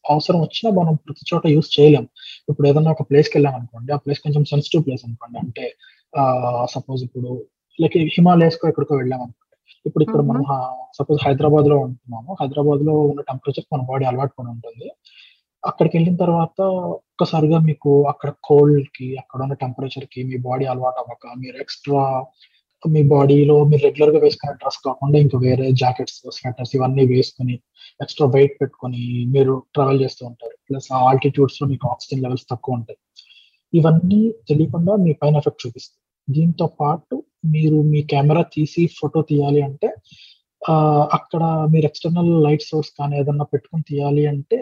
అవసరం 0.10 0.40
వచ్చినా 0.42 0.70
మనం 0.80 0.94
ప్రతి 1.06 1.24
చోట 1.30 1.44
యూస్ 1.56 1.70
చేయలేం. 1.80 2.06
ఇప్పుడు 2.50 2.68
ఏదైనా 2.68 2.92
ఒక 2.92 3.04
ప్లేస్కి 3.10 3.36
వెళ్ళాం 3.38 3.56
అనుకోండి 3.60 3.92
ఆ 3.94 3.98
ప్లేస్ 3.98 4.22
కొంచెం 4.26 4.44
సెన్సిటివ్ 4.52 4.84
ప్లేస్ 4.86 5.04
అనుకోండి. 5.08 5.38
అంటే 5.44 5.66
సపోజ్ 6.76 7.02
ఇప్పుడు 7.08 7.30
లైక్ 7.80 7.98
హిమాలయస్ 8.18 8.58
కో 8.62 8.68
ఎక్కడికో 8.72 8.96
వెళ్ళాం 9.02 9.22
అనుకోండి. 9.26 9.58
ఇప్పుడు 9.86 10.04
ఇక్కడ 10.04 10.22
మనం 10.32 10.44
సపోజ్ 11.00 11.20
హైదరాబాద్లో 11.28 11.78
ఉంటున్నాము. 11.78 12.32
హైదరాబాద్లో 12.42 12.94
ఉన్న 13.12 13.22
టెంపరేచర్ 13.30 13.68
మన 13.74 13.84
బాడీ 13.92 14.06
అలవాటు 14.06 14.34
పడి 14.40 14.50
ఉంటుంది. 14.56 14.88
అక్కడికి 15.64 15.94
వెళ్ళిన 15.98 16.16
తర్వాత 16.16 16.60
ఒక్కసారిగా 16.96 17.58
మీకు 17.60 17.92
అక్కడ 18.08 18.30
కోల్డ్కి 18.44 19.08
అక్కడ 19.18 19.40
ఉన్న 19.42 19.56
టెంపరేచర్కి 19.64 20.22
మీ 20.24 20.38
బాడీ 20.48 20.66
అలవాటు 20.66 21.00
అవ్వక 21.00 21.34
మీరు 21.38 21.58
ఎక్స్ట్రా 21.58 22.04
మీ 22.84 23.02
బాడీలో 23.04 23.56
మీరు 23.64 23.82
రెగ్యులర్గా 23.84 24.20
వేసుకునే 24.20 24.54
డ్రెస్ 24.54 24.80
కాకుండా 24.86 25.18
ఇంకా 25.20 25.38
వేరే 25.38 25.66
జాకెట్స్ 25.72 26.20
స్వెటర్స్ 26.38 26.74
ఇవన్నీ 26.76 27.04
వేసుకుని 27.06 27.56
ఎక్స్ట్రా 28.02 28.28
వెయిట్ 28.28 28.56
పెట్టుకొని 28.62 29.02
మీరు 29.26 29.54
ట్రావెల్ 29.74 30.02
చేస్తూ 30.02 30.24
ఉంటారు. 30.26 30.56
ప్లస్ 30.70 30.88
ఆ 30.94 31.00
ఆల్టిట్యూడ్స్లో 31.10 31.68
మీకు 31.68 31.86
ఆక్సిజన్ 31.88 32.24
లెవెల్స్ 32.24 32.46
తక్కువ 32.52 32.76
ఉంటాయి. 32.76 33.00
ఇవన్నీ 33.74 34.22
తెలియకుండా 34.50 34.96
మీ 34.96 35.14
పైన 35.14 35.36
ఎఫెక్ట్ 35.36 35.64
చూపిస్తుంది. 35.66 36.00
దీంతో 36.28 36.66
పాటు 36.80 37.16
మీరు 37.46 37.78
మీ 37.92 38.02
కెమెరా 38.04 38.44
తీసి 38.56 38.84
ఫోటో 39.00 39.22
తీయాలి 39.22 39.62
అంటే 39.62 39.90
అక్కడ 41.18 41.44
మీరు 41.74 41.86
ఎక్స్టర్నల్ 41.86 42.32
లైట్ 42.46 42.66
సోర్స్ 42.70 42.92
కానీ 43.00 43.14
ఏదన్నా 43.22 43.46
పెట్టుకుని 43.54 43.84
తీయాలి 43.90 44.24
అంటే 44.34 44.60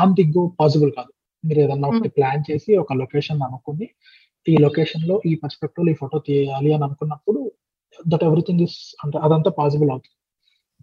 ఆన్ 0.00 0.14
ది 0.18 0.24
గో 0.36 0.42
పాసిబుల్ 0.60 0.90
కాదు. 0.98 1.10
మీరు 1.44 1.60
ఏదన్నా 1.64 1.86
ఒకటి 1.92 2.08
ప్లాన్ 2.16 2.42
చేసి 2.50 2.70
ఒక 2.82 2.92
లొకేషన్ 3.02 3.40
అనుకుని 3.48 3.86
ఈ 4.46 4.54
లొకేషన్లో 4.64 5.14
ఈ 5.26 5.32
పర్స్పెక్టివ్ 5.42 5.88
ఈ 5.92 5.94
ఫోటో 6.00 6.18
తీయాలి 6.26 6.70
అని 6.74 6.84
అనుకున్నప్పుడు 6.88 7.40
దట్ 8.06 8.24
ఎవ్రీథింగ్ 8.28 8.62
ఇస్ 8.66 8.78
అంటే 9.04 9.16
అదంతా 9.18 9.50
పాసిబుల్ 9.60 9.90
అవుతుంది. 9.90 10.16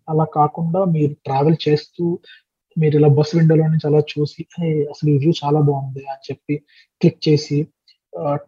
అలా 0.08 0.26
కాకుండా 0.38 0.80
మీరు 0.96 1.14
ట్రావెల్ 1.28 1.58
చేస్తూ 1.68 2.06
మీరు 2.78 2.96
ఇలా 3.00 3.10
బస్ 3.18 3.34
విండోలో 3.38 3.66
నుంచి 3.74 3.88
అలా 3.90 4.02
చూసి 4.14 4.42
అసలు 4.94 5.10
ఈ 5.10 5.18
వ్యూ 5.18 5.32
చాలా 5.42 5.60
బాగుంది 5.70 6.04
అని 6.14 6.24
చెప్పి 6.30 6.56
క్లిక్ 7.02 7.22
చేసి 7.28 7.58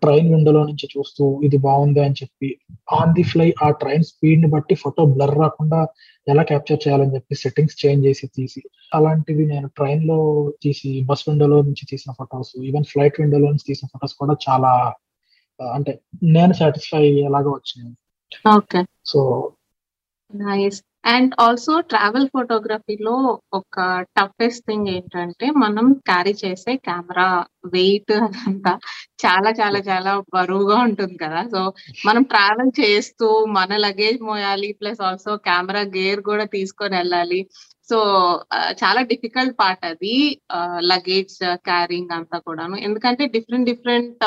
ట్రైన్ 0.01 0.27
విండోలో 0.33 0.61
నుంచి 0.63 0.85
చూస్తూ 0.93 1.23
ఇది 1.43 1.57
బాగుంది 1.57 1.99
అని 1.99 2.17
చెప్పి 2.21 2.49
ఆన్ 2.97 3.13
ది 3.13 3.23
ఫ్లై 3.23 3.47
ఆ 3.63 3.69
ట్రైన్ 3.81 4.03
స్పీడ్ని 4.03 4.47
బట్టి 4.47 4.75
ఫోటో 4.75 5.05
బ్లర్ 5.05 5.35
రాకుండా 5.39 5.79
ఎలా 6.27 6.43
క్యాప్చర్ 6.43 6.81
చేయాలని 6.83 7.15
చెప్పి 7.15 7.35
సెట్టింగ్స్ 7.35 7.79
చేంజ్ 7.81 8.05
చేసి 8.07 8.27
తీసి 8.35 8.61
అలాంటివి 8.93 9.45
నేను 9.45 9.67
ట్రైన్లో 9.77 10.19
తీసి 10.63 10.91
బస్ 11.09 11.25
విండోలో 11.29 11.57
నుంచి 11.61 11.85
తీసిన 11.91 12.13
ఫొటోస్ 12.19 12.53
ఈవెన్ 12.69 12.87
ఫ్లైట్ 12.91 13.19
విండోలో 13.21 13.49
నుంచి 13.49 13.67
తీసిన 13.71 13.89
ఫొటోస్ 13.93 14.15
కూడా 14.21 14.35
చాలా 14.47 14.71
అంటే 15.59 15.91
నేను 16.35 16.53
సాటిస్ఫై 16.53 17.01
అయ్యేలాగా 17.09 17.51
వచ్చినాయి. 17.51 17.93
Okay 18.55 18.79
so 19.05 19.19
nice 20.31 20.79
and 21.05 21.33
also 21.39 21.73
travel 21.89 22.27
ఫోటోగ్రఫీలో 22.33 23.15
ఒక 23.53 23.75
టఫెస్ట్ 24.17 24.63
థింగ్ 24.69 24.87
ఏంటంటే 24.93 25.47
మనం 25.63 25.85
క్యారీ 26.07 26.33
చేసే 26.43 26.73
కెమెరా 26.87 27.27
వెయిట్ 27.73 28.13
అదంతా 28.19 28.73
చాలా 29.23 29.51
చాలా 29.59 29.79
చాలా 29.89 30.13
బరువుగా 30.35 30.77
ఉంటుంది 30.87 31.15
కదా. 31.23 31.41
సో 31.53 31.61
మనం 32.07 32.23
ట్రావెల్ 32.33 32.71
చేస్తూ 32.81 33.27
మన 33.57 33.71
లగేజ్ 33.85 34.19
మోయాలి 34.29 34.69
ప్లస్ 34.81 35.01
ఆల్సో 35.09 35.33
కెమెరా 35.47 35.83
గేర్ 35.97 36.21
కూడా 36.29 36.45
తీసుకొని 36.55 36.95
వెళ్ళాలి. 36.99 37.39
సో 37.89 37.97
చాలా 38.81 39.01
డిఫికల్ట్ 39.01 39.59
పార్ట్ 39.59 39.85
అది 39.89 40.41
లగేజ్ 40.91 41.35
క్యారింగ్ 41.67 42.13
అంతా 42.17 42.37
కూడాను. 42.37 42.75
ఎందుకంటే 42.75 43.27
డిఫరెంట్ 43.35 43.69
డిఫరెంట్ 43.71 44.23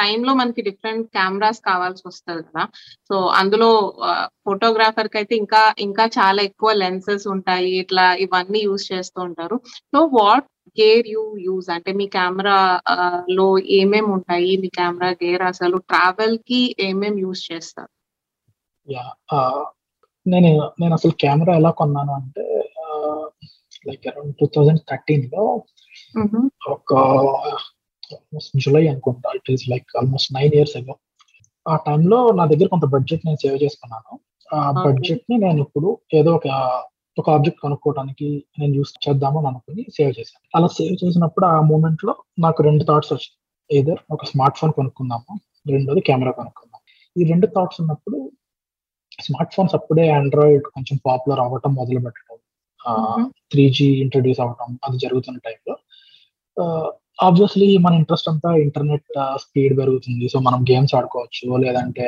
టైంలో 0.00 0.34
మనకి 0.34 0.62
డిఫరెంట్ 0.62 1.06
కెమెరాస్ 1.18 1.60
కావాల్సి 1.60 2.02
వస్తుంది 2.08 2.42
కదా. 2.42 2.64
సో 3.08 3.16
అందులో 3.40 3.70
ఫోటోగ్రాఫర్కి 4.48 5.18
అయితే 5.18 5.34
ఇంకా 5.36 5.74
ఇంకా 5.78 6.06
చాలా 6.06 6.42
ఎక్కువ 6.42 6.72
లెన్సెస్ 6.72 7.28
ఉంటాయి. 7.28 7.70
ఇట్లా 7.82 8.14
ఇవన్నీ 8.14 8.58
యూజ్ 8.58 8.92
చేస్తూ 8.92 9.20
ఉంటారు. 9.22 9.60
So 9.94 10.10
what 10.20 10.48
gear 10.80 11.06
you 11.08 11.36
use? 11.38 11.70
అంటే 11.70 11.92
మీ 11.92 12.06
కెమెరా 12.06 12.80
లో 13.28 13.58
ఏమేమి 13.58 14.10
ఉంటాయి? 14.12 14.56
మీ 14.56 14.68
కెమెరా 14.68 15.10
గేర్ 15.24 15.42
అసలు 15.42 15.76
ట్రావెల్కి 15.76 16.76
ఏమేమి 16.80 17.20
యూజ్ 17.20 17.52
చేస్తారు? 17.52 17.92
నేను 20.26 20.48
నేను 20.80 20.94
అసలు 20.94 21.12
కెమెరా 21.22 21.52
ఎలా 21.56 21.70
కొన్నాను 21.70 22.12
అంటే 22.12 22.44
లైక్ 23.86 24.04
అరౌండ్ 24.06 24.34
టూ 24.40 24.46
థౌజండ్ 24.46 24.80
థర్టీన్లో 24.90 25.44
ఒక 26.70 26.92
జూలై 28.64 28.84
అనుకుంటా 28.88 29.30
it 29.34 29.50
is 29.50 29.64
like 29.68 29.88
almost 29.96 30.30
nine 30.34 30.54
years 30.54 30.76
ago 30.76 30.94
ఆ 31.66 31.76
టైంలో 31.86 32.18
నా 32.38 32.44
దగ్గర 32.46 32.66
కొంత 32.66 32.86
బడ్జెట్ 32.94 33.26
నేను 33.26 33.38
సేవ్ 33.42 33.58
చేసుకున్నాను. 33.64 34.12
ఆ 34.50 34.60
బడ్జెట్ని 34.84 35.36
నేను 35.36 35.58
ఇప్పుడు 35.66 35.88
ఏదో 36.14 36.30
ఒక 36.34 36.48
ఒక 37.16 37.26
ఆబ్జెక్ట్ 37.30 37.60
కొనుక్కోవడానికి 37.60 38.28
నేను 38.58 38.72
యూస్ 38.74 38.92
చేద్దామని 39.04 39.46
అనుకుని 39.46 39.82
సేవ్ 39.96 40.12
చేశాను. 40.18 40.44
అలా 40.54 40.68
సేవ్ 40.76 40.96
చేసినప్పుడు 41.02 41.46
ఆ 41.46 41.56
మూమెంట్లో 41.70 42.12
నాకు 42.38 42.60
రెండు 42.62 42.84
థాట్స్ 42.84 43.12
వచ్చాయి. 43.12 43.36
ఏదో 43.70 43.94
ఒక 44.10 44.24
స్మార్ట్ 44.24 44.58
ఫోన్ 44.58 44.72
కొనుక్కుందాము 44.72 45.34
రెండోది 45.70 46.00
కెమెరా 46.00 46.32
కొనుక్కుందాం 46.38 46.80
ఈ 47.16 47.24
రెండు 47.32 47.46
థాట్స్ 47.46 47.80
ఉన్నప్పుడు 47.80 48.18
స్మార్ట్ 49.18 49.54
ఫోన్స్ 49.54 49.74
అప్పుడే 49.74 50.04
ఆండ్రాయిడ్ 50.10 50.66
కొంచెం 50.74 50.96
పాపులర్ 51.06 51.40
అవ్వటం 51.40 51.72
మొదలు 51.74 52.00
పెట్టడం 52.00 52.31
త్రీ 53.52 53.64
జీ 53.76 53.86
ఇంట్రడ్యూస్ 54.04 54.40
అవ్వటం 54.44 54.70
అది 54.86 54.98
జరుగుతున్న 55.04 55.38
టైంలో 55.46 55.74
ఆబ్వియస్లీ 57.26 57.66
మన 57.84 57.92
ఇంట్రెస్ట్ 58.00 58.28
అంతా 58.30 58.50
ఇంటర్నెట్ 58.64 59.08
స్పీడ్ 59.42 59.72
పెరుగుతుంది. 59.80 60.24
సో 60.32 60.38
మనం 60.46 60.60
గేమ్స్ 60.70 60.94
ఆడుకోవచ్చు 60.98 61.58
లేదంటే 61.64 62.06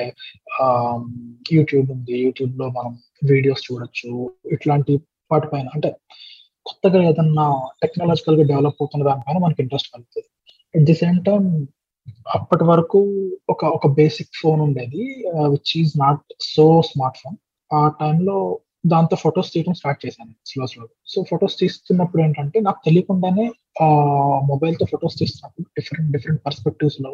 యూట్యూబ్ 1.56 1.88
ఉంది. 1.96 2.14
యూట్యూబ్లో 2.26 2.66
మనం 2.78 2.92
వీడియోస్ 3.32 3.64
చూడొచ్చు. 3.66 4.10
ఇట్లాంటి 4.56 4.94
వాటిపైన 5.30 5.66
అంటే 5.76 5.90
కొత్తగా 6.66 7.00
ఏదన్నా 7.10 7.46
టెక్నాలజికల్గా 7.82 8.44
డెవలప్ 8.52 8.78
అవుతున్న 8.82 9.04
దానిపైన 9.10 9.38
మనకి 9.44 9.60
ఇంట్రెస్ట్ 9.64 9.90
కలుగుతుంది. 9.94 10.28
అట్ 10.74 10.86
ది 10.90 10.96
సేమ్ 11.02 11.18
టైం 11.28 11.42
అప్పటి 12.36 12.64
వరకు 12.70 13.00
ఒక 13.52 13.64
ఒక 13.76 13.86
బేసిక్ 14.00 14.32
ఫోన్ 14.42 14.60
ఉండేది 14.66 15.02
which 15.54 15.72
is 15.80 15.92
not 16.04 16.24
so 16.54 16.66
smart 16.90 17.18
phone 17.22 17.36
ఆ 17.70 17.82
టైంలో 18.02 18.38
దాంతో 18.84 19.16
ఫొటోస్ 19.16 19.50
తీయడం 19.52 19.74
స్టార్ట్ 19.74 20.00
చేశాను 20.04 20.32
స్లో 20.44 20.64
స్లో 20.66 20.84
సో 21.06 21.18
ఫొటోస్ 21.30 21.56
తీస్తున్నప్పుడు 21.58 22.22
ఏంటంటే 22.22 22.58
నాకు 22.60 22.80
తెలియకుండానే 22.84 23.46
ఆ 23.82 23.86
మొబైల్తో 24.42 24.86
ఫొటోస్ 24.92 25.16
తీస్తున్నప్పుడు 25.18 25.66
different 25.78 26.10
different 26.12 26.42
పర్స్పెక్టివ్స్లో 26.46 27.12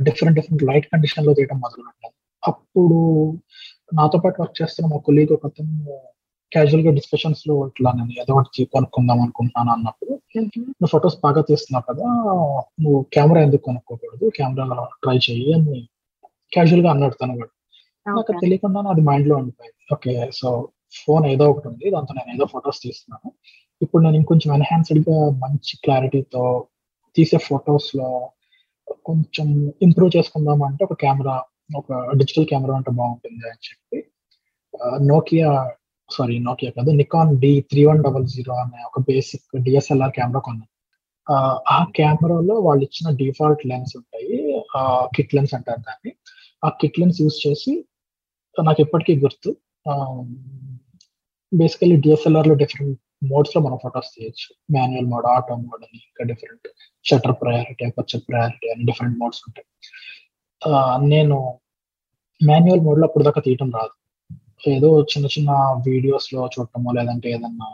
different 0.00 0.36
different 0.38 0.64
light 0.70 0.88
కండిషన్లో 0.92 1.34
తీయడం 1.34 1.60
మొదలు 1.60 1.84
పెట్టాను 1.84 2.14
అప్పుడు 2.42 2.98
నాతో 3.92 4.18
పాటు 4.18 4.38
వర్క్ 4.42 4.58
చేస్తున్న 4.62 4.86
మా 4.88 4.98
కొలీగ్ 5.06 5.32
ఒక 5.32 5.46
అతను 5.46 5.74
క్యాజువల్గా 6.52 6.90
డిస్కషన్స్లో 6.90 7.54
ఇట్లా 7.68 7.90
నేను 7.92 8.12
ఏదో 8.22 8.32
ఒకటి 8.34 8.64
కొనుక్కుందాం 8.74 9.18
అనుకుంటున్నాను 9.20 9.70
అన్నప్పుడు 9.72 10.12
నువ్వు 10.36 10.90
ఫొటోస్ 10.92 11.16
బాగా 11.24 11.40
తీస్తున్నావు 11.42 11.86
కదా 11.90 12.06
నువ్వు 12.82 13.00
కెమెరా 13.12 13.40
ఎందుకు 13.42 13.64
కొనుక్కోకూడదు? 13.64 14.24
కెమెరా 14.36 14.66
ట్రై 15.02 15.16
చెయ్యి 15.26 15.50
అని 15.54 15.78
క్యాజువల్గా 16.52 16.90
అన్నాడు 16.94 17.16
తను 17.22 17.34
నాకు 18.06 18.32
తెలియకుండా 18.42 18.88
అది 18.92 19.02
మైండ్లో 19.02 19.34
ఉండిపోయింది. 19.36 19.78
ఓకే 19.92 20.12
సో 20.32 20.48
ఫోన్ 20.92 21.24
ఏదో 21.26 21.44
ఒకటి 21.50 21.68
ఉంది 21.68 21.86
దాంతో 21.90 22.12
నేను 22.14 22.30
ఏదో 22.36 22.46
ఫొటోస్ 22.54 22.80
తీస్తున్నాను. 22.82 23.28
ఇప్పుడు 23.80 24.02
నేను 24.04 24.16
ఇంకొంచెం 24.16 24.50
ఎన్హాన్స్డ్గా 24.54 25.16
మంచి 25.44 25.74
క్లారిటీతో 25.84 26.44
తీసే 27.16 27.38
ఫొటోస్లో 27.48 28.08
కొంచెం 29.08 29.48
ఇంప్రూవ్ 29.82 30.10
చేసుకుందాం 30.16 30.60
అంటే 30.62 30.82
ఒక 30.84 30.96
కెమెరా 31.04 31.36
ఒక 31.76 31.92
డిజిటల్ 32.20 32.46
కెమెరా 32.46 32.74
అంటే 32.76 32.90
బాగుంటుంది 33.00 33.44
అని 33.50 33.62
చెప్పి 33.68 33.98
నోకియా 35.12 35.50
సారీ 36.10 36.36
నోకియా 36.38 36.70
కాదు 36.70 36.90
Nikon 37.00 37.32
D 37.42 37.52
three 37.70 37.82
one 37.84 38.02
double 38.06 38.26
zero 38.34 38.54
అనే 38.64 38.80
ఒక 38.88 39.00
బేసిక్ 39.08 39.46
డిఎస్ఎల్ఆర్ 39.66 40.12
కెమెరా 40.18 40.40
కొన్నాను. 40.46 40.72
ఆ 41.76 41.78
కెమెరాలో 41.96 42.54
వాళ్ళు 42.66 42.82
ఇచ్చిన 42.84 43.10
డిఫాల్ట్ 43.22 43.62
లెన్స్ 43.66 43.92
ఉంటాయి 43.96 44.36
కిట్ 45.16 45.34
లెన్స్ 45.36 45.54
అంటారు 45.54 45.82
దాన్ని. 45.88 46.12
ఆ 46.64 46.68
కిట్ 46.80 46.98
లెన్స్ 47.00 47.18
యూస్ 47.24 47.38
చేసి 47.46 47.72
నాకు 48.56 48.80
ఎప్పటికీ 48.80 49.14
గుర్తు 49.24 49.50
బేసికలీ 51.52 51.96
డిఎస్ఎల్ఆర్లో 51.96 52.54
డిఫరెంట్ 52.62 52.98
మోడ్స్లో 53.32 53.62
మనం 53.62 53.78
ఫొటోస్ 53.82 54.10
తీయచ్చు. 54.14 54.48
మాన్యువల్ 54.76 55.08
మోడ్ 55.12 55.26
ఆటో 55.26 55.54
మోడ్ 55.56 55.82
అని 55.86 55.98
ఇంకా 56.08 56.24
different 56.30 56.66
shutter 57.04 57.36
priority 57.42 57.84
aperture 57.84 58.22
priority 58.30 58.66
అని 58.72 58.84
డిఫరెంట్ 58.84 59.18
మోడ్స్ 59.18 59.42
ఉంటాయి. 59.48 59.68
నేను 61.14 61.36
మాన్యువల్ 62.40 62.82
మోడ్లో 62.86 63.06
అప్పుడు 63.06 63.24
దాకా 63.24 63.40
తీయటం 63.40 63.70
రాదు. 63.78 63.94
ఏదో 64.74 64.88
చిన్న 65.02 65.26
చిన్న 65.26 65.50
వీడియోస్లో 65.88 66.40
చూడటమో 66.54 66.92
లేదంటే 66.92 67.28
ఏదన్నా 67.30 67.68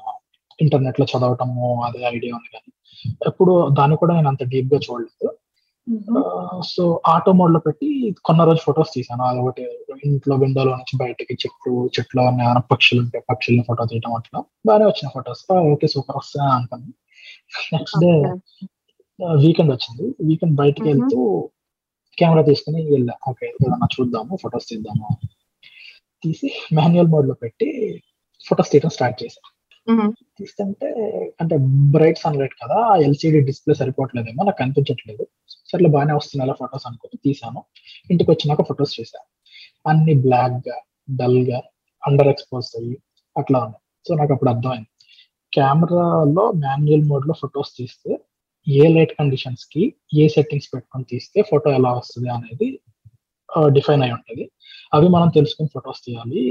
ఇంటర్నెట్లో 0.62 1.06
చదవటము 1.12 1.66
అదే 1.84 2.00
ఐడియా 2.16 2.32
ఉంది 2.38 2.48
కానీ 2.54 2.70
ఎప్పుడు 3.26 3.52
దాన్ని 3.78 3.96
కూడా 3.96 4.12
నేను 4.16 4.28
అంత 4.28 4.42
డీప్గా 4.52 4.80
చూడలేదు. 4.86 5.28
సో 6.72 6.82
ఆటో 7.06 7.30
మోడ్లో 7.32 7.60
పెట్టి 7.66 7.88
కొన్న 8.24 8.44
రోజు 8.44 8.60
ఫొటోస్ 8.66 8.92
తీసాను 8.94 9.24
అది 9.24 9.38
ఒకటి 9.42 9.62
ఇంట్లో 10.08 10.34
విండోలో 10.36 10.72
నుంచి 10.76 10.94
బయటకి 10.96 11.34
చెట్లు 11.42 11.72
చెట్లు 11.94 12.20
ఏమైనా 12.22 12.62
పక్షులు 12.72 13.00
ఉంటాయి 13.00 13.24
పక్షుల్ని 13.30 13.64
ఫోటో 13.68 13.84
తీయడం 13.84 14.14
అట్లా. 14.14 14.40
బాగానే 14.66 14.84
వచ్చిన 14.84 15.08
ఫొటోస్ 15.14 15.42
ఓకే 15.72 15.88
సూపర్ 15.94 16.16
వస్తా 16.16 16.42
అనుకుని 16.56 16.90
నెక్స్ట్ 17.74 17.98
డే 18.04 18.12
వీకెండ్ 19.44 19.72
వచ్చింది. 19.72 20.06
వీకెండ్ 20.28 20.54
బయటకు 20.54 20.86
వెళ్తూ 20.90 21.18
కెమెరా 22.18 22.42
తీసుకుని 22.50 22.80
వెళ్ళా. 22.94 23.14
ఓకే 23.30 23.46
ఏదన్నా 23.54 23.88
చూద్దాము 23.96 24.36
ఫొటోస్ 24.42 24.68
తీద్దాము 24.70 25.08
తీసి 26.22 26.48
మాన్యువల్ 26.74 27.10
మోడ్లో 27.14 27.34
పెట్టి 27.44 27.68
ఫొటోస్ 28.40 28.70
తీయడం 28.72 28.90
స్టార్ట్ 28.90 29.18
చేశాను. 29.22 29.48
తీస్తుంటే 30.38 30.88
అంటే 31.42 31.54
బ్రైట్ 31.94 32.20
సన్ 32.22 32.38
లైట్ 32.40 32.54
కదా 32.62 32.78
ఎల్సిడి 33.06 33.40
డిస్ప్లే 33.48 33.74
సరిపోవట్లేదేమో 33.80 34.42
నాకు 34.48 34.58
కనిపించట్లేదు 34.58 35.24
సర్లే 35.70 35.88
బాగానే 35.96 36.14
వస్తున్నాయి 36.18 36.46
అలా 36.46 36.54
ఫొటోస్ 36.60 36.86
అనుకుని 36.88 37.18
తీసాను 37.26 37.60
ఇంటికి 38.12 38.28
వచ్చినాక 38.30 38.64
ఫొటోస్ 38.70 38.94
చేశాను 39.00 39.28
అన్ని 39.90 40.14
బ్లాక్గా 40.24 40.76
డల్గా 41.20 41.60
అండర్ 42.02 42.30
ఎక్స్పోజ్ 42.34 42.68
అయ్యి 42.80 42.96
అట్లా 43.36 43.58
ఉన్నాయి. 43.64 43.82
సో 44.06 44.12
నాకు 44.20 44.32
అప్పుడు 44.34 44.50
అర్థమైంది. 44.50 44.88
కెమెరాలో 45.52 46.44
మాన్యువల్ 46.64 47.06
మోడ్లో 47.10 47.34
ఫొటోస్ 47.42 47.72
తీస్తే 47.78 48.12
ఏ 48.66 48.84
లైట్ 48.94 49.12
కండిషన్స్కి 49.20 49.82
ఏ 50.22 50.24
సెట్టింగ్స్ 50.34 50.68
పెట్టుకొని 50.74 51.04
తీస్తే 51.12 51.38
ఫోటో 51.50 51.68
ఎలా 51.78 51.90
వస్తుంది 52.00 52.28
అనేది 52.36 52.68
డిఫైన్ 53.76 54.02
అయి 54.06 54.14
ఉంటుంది. 54.16 54.44
అవి 54.94 55.08
మనం 55.16 55.28
తెలుసుకుని 55.38 55.70
ఫొటోస్ 55.74 56.02
తీయాలి. 56.06 56.42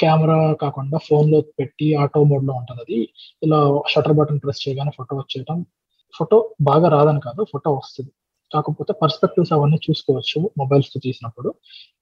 కెమెరా 0.00 0.52
కాకుండా 0.52 0.98
ఫోన్లో 0.98 1.40
పెట్టి 1.40 1.94
ఆటో 1.94 2.24
మోడ్లో 2.24 2.52
ఉంటుంది 2.54 2.80
అది. 2.82 2.98
ఇలా 3.42 3.58
షటర్ 3.88 4.12
బటన్ 4.12 4.40
ప్రెస్ 4.40 4.68
చేయగానే 4.68 4.90
ఫోటో 4.96 5.16
వచ్చేయటం 5.16 5.66
ఫోటో 6.14 6.54
బాగా 6.60 6.88
రాదని 6.88 7.20
కాదు 7.20 7.46
ఫోటో 7.52 7.70
వస్తుంది. 7.74 8.10
కాకపోతే 8.52 8.92
పర్స్పెక్టివ్స్ 9.02 9.52
అవన్నీ 9.52 9.78
చూసుకోవచ్చు 9.90 10.50
మొబైల్స్తో 10.58 11.00
తీసినప్పుడు. 11.04 11.54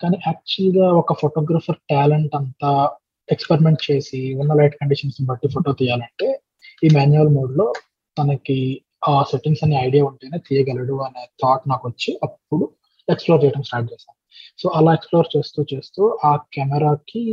కానీ 0.03 0.19
యాక్చువల్గా 0.27 0.93
ఒక 0.93 1.13
ఫోటోగ్రఫర్ 1.13 1.79
టాలెంట్ 1.91 2.35
అంతా 2.35 2.91
ఎక్స్పెరిమెంట్ 3.29 3.91
చేసి 3.91 4.35
ఉన్న 4.35 4.53
లైట్ 4.55 4.77
కండిషన్స్ 4.77 5.23
బట్టి 5.23 5.49
ఫోటో 5.49 5.73
తీయాలంటే 5.73 6.41
ఈ 6.85 6.89
మాన్యువల్ 6.95 7.29
మోడ్లో 7.29 7.73
తనకి 8.17 8.85
ఆ 9.09 9.23
సెట్టింగ్స్ 9.23 9.65
అనే 9.65 9.77
ఐడియా 9.77 10.05
ఉంటేనే 10.05 10.39
తీయగలడు 10.39 10.95
అనే 11.03 11.23
థాట్ 11.43 11.69
నాకు 11.69 11.89
వచ్చి 11.89 12.19
అప్పుడు 12.23 12.71
ఎక్స్ప్లోర్ 13.09 13.45
చేయడం 13.45 13.63
స్టార్ట్ 13.63 13.93
చేశాను. 13.93 14.19
సో 14.59 14.69
అలా 14.69 14.95
ఎక్స్ప్లోర్ 14.95 15.37
చేస్తూ 15.37 15.65
చేస్తూ 15.75 16.19
ఆ 16.25 16.37
కెమెరాకి 16.53 17.25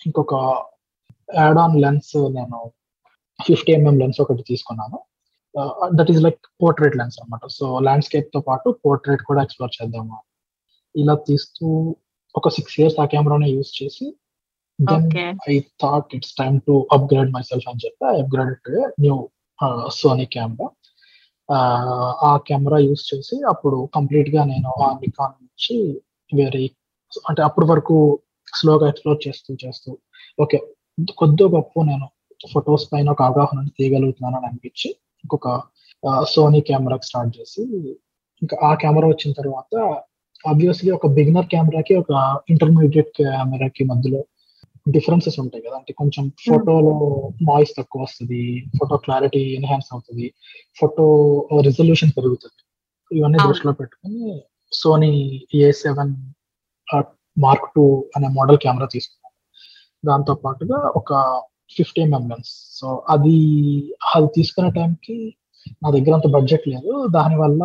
ఇంకొక 0.00 0.34
యాడ్ 1.36 1.58
ఆన్ 1.58 1.76
లెన్స్ 1.82 2.12
నేను 2.30 2.58
ఫిఫ్టీ 3.38 3.72
ఎంఎం 3.72 3.96
లెన్స్ 3.98 4.20
ఒకటి 4.20 4.42
తీసుకున్నాను. 4.42 4.98
That 5.94 6.10
is 6.10 6.22
like 6.22 6.40
portrait 6.62 6.96
lens 6.96 7.16
అనమాట 7.20 7.46
సో 7.48 7.66
ల్యాండ్స్కేప్తో 7.80 8.40
పాటు 8.40 8.68
పోర్ట్రేట్ 8.84 9.22
కూడా 9.22 9.42
ఎక్స్ప్లోర్ 9.42 9.72
చేద్దాము 9.82 10.18
ఇలా 10.94 11.14
తీస్తూ 11.28 11.66
ఒక 12.34 12.48
సిక్స్ 12.48 12.80
ఇయర్స్ 12.80 13.00
ఆ 13.00 13.04
కెమెరానే 13.04 13.48
యూస్ 13.48 13.82
చేసి 13.82 14.06
then 14.78 15.06
I 15.50 15.56
thought 15.82 16.14
it's 16.14 16.34
time 16.34 16.60
to 16.60 16.74
upgrade 16.92 17.30
myself 17.42 17.68
అని 17.68 17.82
చెప్పి 17.84 18.04
I 18.06 18.16
upgrade 18.22 18.70
new 19.00 19.16
Sony 19.88 20.26
camera 20.26 20.68
ఆ 22.22 22.36
కెమెరా 22.46 22.78
యూస్ 22.78 23.14
చేసి 23.14 23.36
అప్పుడు 23.42 23.88
కంప్లీట్గా 23.94 24.44
నేను 24.44 24.70
ఆ 24.82 24.98
నికాన్ 25.02 25.34
నుంచి 25.42 25.76
వేరే 26.32 26.62
అంటే 27.28 27.42
అప్పటి 27.42 27.66
వరకు 27.66 27.96
స్లోగా 28.56 28.88
ఎక్స్ప్లోర్ 28.88 29.28
చేస్తూ 29.28 29.56
చేస్తూ. 29.66 29.98
ఓకే. 30.40 30.58
కొద్ది 31.18 31.44
గొప్ప 31.44 31.82
నేను 31.82 32.08
ఫొటోస్ 32.52 32.92
పైన 32.92 33.10
ఒక 33.10 33.22
అవగాహన 33.22 33.66
తీయగలుగుతున్నాను 33.78 34.36
అని 34.36 34.46
అనిపించి 34.46 34.90
ఇంకొక 35.24 35.62
సోనీ 36.22 36.60
కెమెరాకి 36.60 37.06
స్టార్ట్ 37.06 37.40
చేసి 37.40 37.62
ఇంకా 38.42 38.56
ఆ 38.62 38.74
కెమెరా 38.74 39.08
వచ్చిన 39.08 39.32
తర్వాత 39.32 40.02
ఆబ్వియస్లీ 40.48 40.90
ఒక 40.90 41.06
బిగినర్ 41.06 41.46
కెమెరాకి 41.46 41.94
ఒక 41.94 42.40
ఇంటర్మీడియట్ 42.50 43.08
కెమెరాకి 43.16 43.84
మధ్యలో 43.84 44.24
డిఫరెన్సెస్ 44.88 45.40
ఉంటాయి 45.40 45.64
కదా. 45.64 45.76
అంటే 45.76 45.92
కొంచెం 45.92 46.32
ఫోటోలో 46.48 46.94
నాయిస్ 47.42 47.70
తక్కువ 47.78 48.02
వస్తుంది 48.02 48.64
ఫోటో 48.78 48.96
క్లారిటీ 48.96 49.40
ఎన్హాన్స్ 49.40 49.86
అవుతుంది 49.92 50.34
ఫోటో 50.76 51.04
రిజల్యూషన్ 51.60 52.12
పెరుగుతుంది. 52.16 52.60
ఇవన్నీ. 53.18 53.38
దృష్టిలో 53.48 53.72
పెట్టుకుని 53.72 54.42
Sony 54.72 55.46
A 55.54 55.72
seven 55.72 56.16
mark 57.36 57.68
two 57.76 57.84
అనే 58.16 58.28
మోడల్ 58.28 58.58
కెమెరా 58.58 58.86
తీసుకున్నాను 58.86 59.22
దాంతో 60.04 60.34
పాటుగా 60.34 60.78
ఒక 60.96 61.12
ఫిఫ్టీ 61.76 62.00
ఎంఎం 62.02 62.24
లెన్స్ 62.28 62.52
సో 62.78 62.88
అది 63.08 63.36
అది 64.14 64.26
తీసుకునే 64.34 64.70
టైంకి 64.70 65.16
నా 65.82 65.88
దగ్గర 65.90 66.12
అంత 66.14 66.28
బడ్జెట్ 66.28 66.64
లేదు. 66.68 66.90
దానివల్ల 67.08 67.62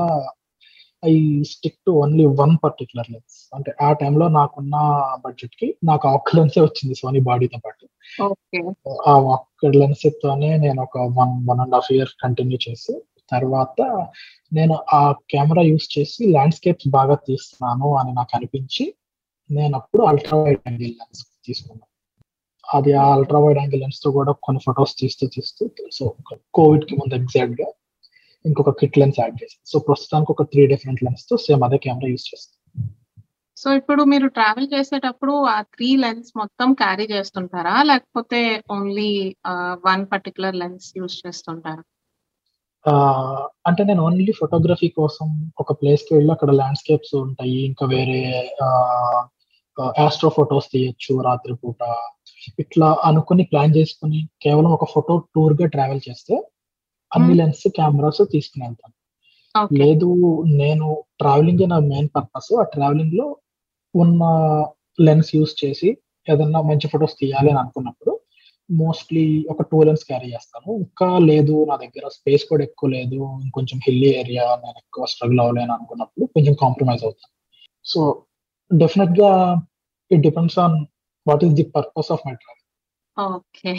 I 1.04 1.13
stick 1.44 1.80
to 1.88 1.91
only 2.04 2.26
one 2.39 2.54
particular 2.63 3.10
lens. 3.12 3.36
అంటే 3.54 3.72
ఆ 3.82 3.89
టైంలో 3.94 4.26
నాకున్న 4.30 4.76
బడ్జెట్కి 5.26 5.67
నాకు 5.84 6.08
ఒక్క 6.10 6.36
లెన్సే 6.38 6.62
వచ్చింది 6.62 6.96
సోనీ 6.96 7.20
బాడీతో 7.20 7.60
పాటు. 7.65 7.86
ఆ 9.10 9.13
ఒక్క 9.36 9.72
లెన్స్ 9.78 10.06
తోనే 10.24 10.58
నేను 10.58 10.80
ఒక 10.82 10.98
one 11.20 11.34
one 11.50 11.62
and 11.62 11.76
half 11.76 11.91
year 11.91 12.12
continue 12.24 12.60
చేసి 12.67 12.94
తర్వాత 13.32 13.80
నేను 14.54 14.76
ఆ 14.94 15.02
కెమెరా 15.30 15.62
యూస్ 15.62 15.88
చేసి 15.98 16.22
ల్యాండ్స్కేప్స్ 16.28 16.88
బాగా 16.88 17.15
తీస్తున్నాను 17.28 17.89
అని 17.98 18.12
నాకు 18.13 18.32
అనిపించి 18.36 18.86
నేను 19.50 19.74
అప్పుడు 19.80 20.04
అల్ట్రా 20.12 20.38
వైడ్ 20.44 20.62
యాంగిల్ 20.70 20.94
లెన్స్ 21.00 21.22
తీసుకున్నాను 21.48 21.86
అది 22.64 22.92
ఆ 23.04 23.06
అల్ట్రా 23.16 23.40
వైడ్ 23.44 23.60
యాంగిల్ 23.62 23.82
లెన్స్తో 23.84 24.10
కూడా 24.18 24.32
కొన్ని 24.46 24.62
ఫొటోస్ 24.66 24.94
తీస్తూ 25.02 25.28
తీస్తూ 25.36 25.64
సో 25.98 26.06
కోవిడ్కి 26.58 26.96
ముందు 27.02 27.16
ఎగ్జాక్ట్గా 27.20 27.68
ఇంకొక 28.46 28.74
కిట్ 28.80 28.98
లెన్స్ 29.02 29.18
యాడ్ 29.22 29.38
చేశాను. 29.42 29.66
సో 29.72 29.78
ప్రస్తుతానికి 29.88 30.32
ఒక 30.36 30.44
త్రీ 30.52 30.64
డిఫరెంట్ 30.74 31.04
లెన్స్తో 31.06 31.38
సేమ్ 31.48 31.64
అదే 31.68 31.78
కెమెరా 31.86 32.10
యూస్ 32.14 32.28
చేస్తాను 32.32 32.58
సో 33.58 33.70
ఇప్పుడు 33.80 34.02
మీరు 34.12 34.28
ట్రావెల్ 34.36 34.68
చేసేటప్పుడు 34.74 35.34
ఆ 35.54 35.58
త్రీ 35.76 35.88
లెన్స్ 36.04 36.30
మొత్తం 36.42 36.68
క్యారీ 36.82 37.06
చేస్తుంటారా? 37.14 37.74
లేకపోతే 37.90 38.40
only 38.76 39.10
one 39.88 40.04
particular 40.14 40.60
lens 40.62 40.88
use 41.00 41.16
చేస్తుంటారా? 41.24 41.84
అంటే 43.70 43.82
నేను 43.90 44.02
ఓన్లీ 44.08 44.34
ఫోటోగ్రఫీ 44.40 44.90
కోసం 45.00 45.28
ఒక 45.64 45.74
ప్లేస్కి 45.82 46.12
వెళ్ళి 46.16 46.32
అక్కడ 46.36 46.52
ల్యాండ్స్కేప్స్ 46.60 47.14
ఉంటాయి. 47.26 47.58
ఇంకా 47.70 47.86
వేరే 47.96 48.22
ఆస్ట్రో 49.82 50.30
ఫొటోస్ 50.30 50.68
తీయొచ్చు 50.74 51.22
రాత్రిపూట. 51.22 51.96
ఇట్లా 52.60 52.98
అనుకుని 53.04 53.44
ప్లాన్ 53.44 53.76
చేసుకుని 53.76 54.30
కేవలం 54.42 54.72
ఒక 54.72 54.86
ఫోటో 54.86 55.18
టూర్గా 55.36 55.68
ట్రావెల్ 55.68 56.00
చేస్తే 56.10 56.44
అన్ని 57.15 57.28
Hmm. 57.28 57.38
లెన్స్ 57.38 57.70
కెమెరాస్ 57.70 58.32
తీసుకుని 58.32 58.65
వెళ్తాను. 58.65 59.00
లేదు 59.74 60.42
నేను 60.46 61.04
ట్రావెలింగ్ 61.20 61.70
నా 61.70 61.80
మెయిన్ 61.80 62.10
పర్పస్ 62.15 62.56
ఆ 62.60 62.63
ట్రావెలింగ్లో 62.63 63.38
ఉన్న 63.96 64.24
లెన్స్ 65.02 65.36
యూస్ 65.36 65.65
చేసి 65.65 65.98
ఏదన్నా 66.30 66.62
మంచి 66.62 66.88
ఫొటోస్ 66.88 67.13
తీయాలి 67.20 67.50
అని 67.50 67.60
అనుకున్నప్పుడు 67.60 68.20
మోస్ట్లీ 68.72 69.46
ఒక 69.50 69.62
టూ 69.62 69.84
లెన్స్ 69.84 70.06
క్యారీ 70.06 70.28
చేస్తాను. 70.28 70.76
ఇంకా 70.76 71.20
లేదు 71.20 71.65
నా 71.65 71.76
దగ్గర 71.76 72.08
స్పేస్ 72.08 72.46
కూడా 72.46 72.63
ఎక్కువ 72.63 72.89
లేదు. 72.89 73.39
ఇంకొంచెం 73.44 73.80
హిల్లీ 73.88 74.08
ఏరియా 74.08 74.44
నేను 74.44 74.78
ఎక్కువ 74.78 75.06
స్ట్రగుల్ 75.06 75.39
అవ్వలేను 75.39 75.74
అనుకున్నప్పుడు 75.74 76.26
కొంచెం 76.26 76.54
కాంప్రమైజ్ 76.54 77.04
అవుతాను. 77.04 77.34
సో 77.86 78.24
డెఫినెట్గా 78.72 79.32
it 80.12 80.22
depends 80.22 80.60
on 80.60 80.78
what 81.26 81.44
is 81.44 81.54
the 81.54 81.66
purpose 81.76 82.12
of 82.12 82.24
my 82.28 82.36
travel 82.44 82.66
okay 83.18 83.74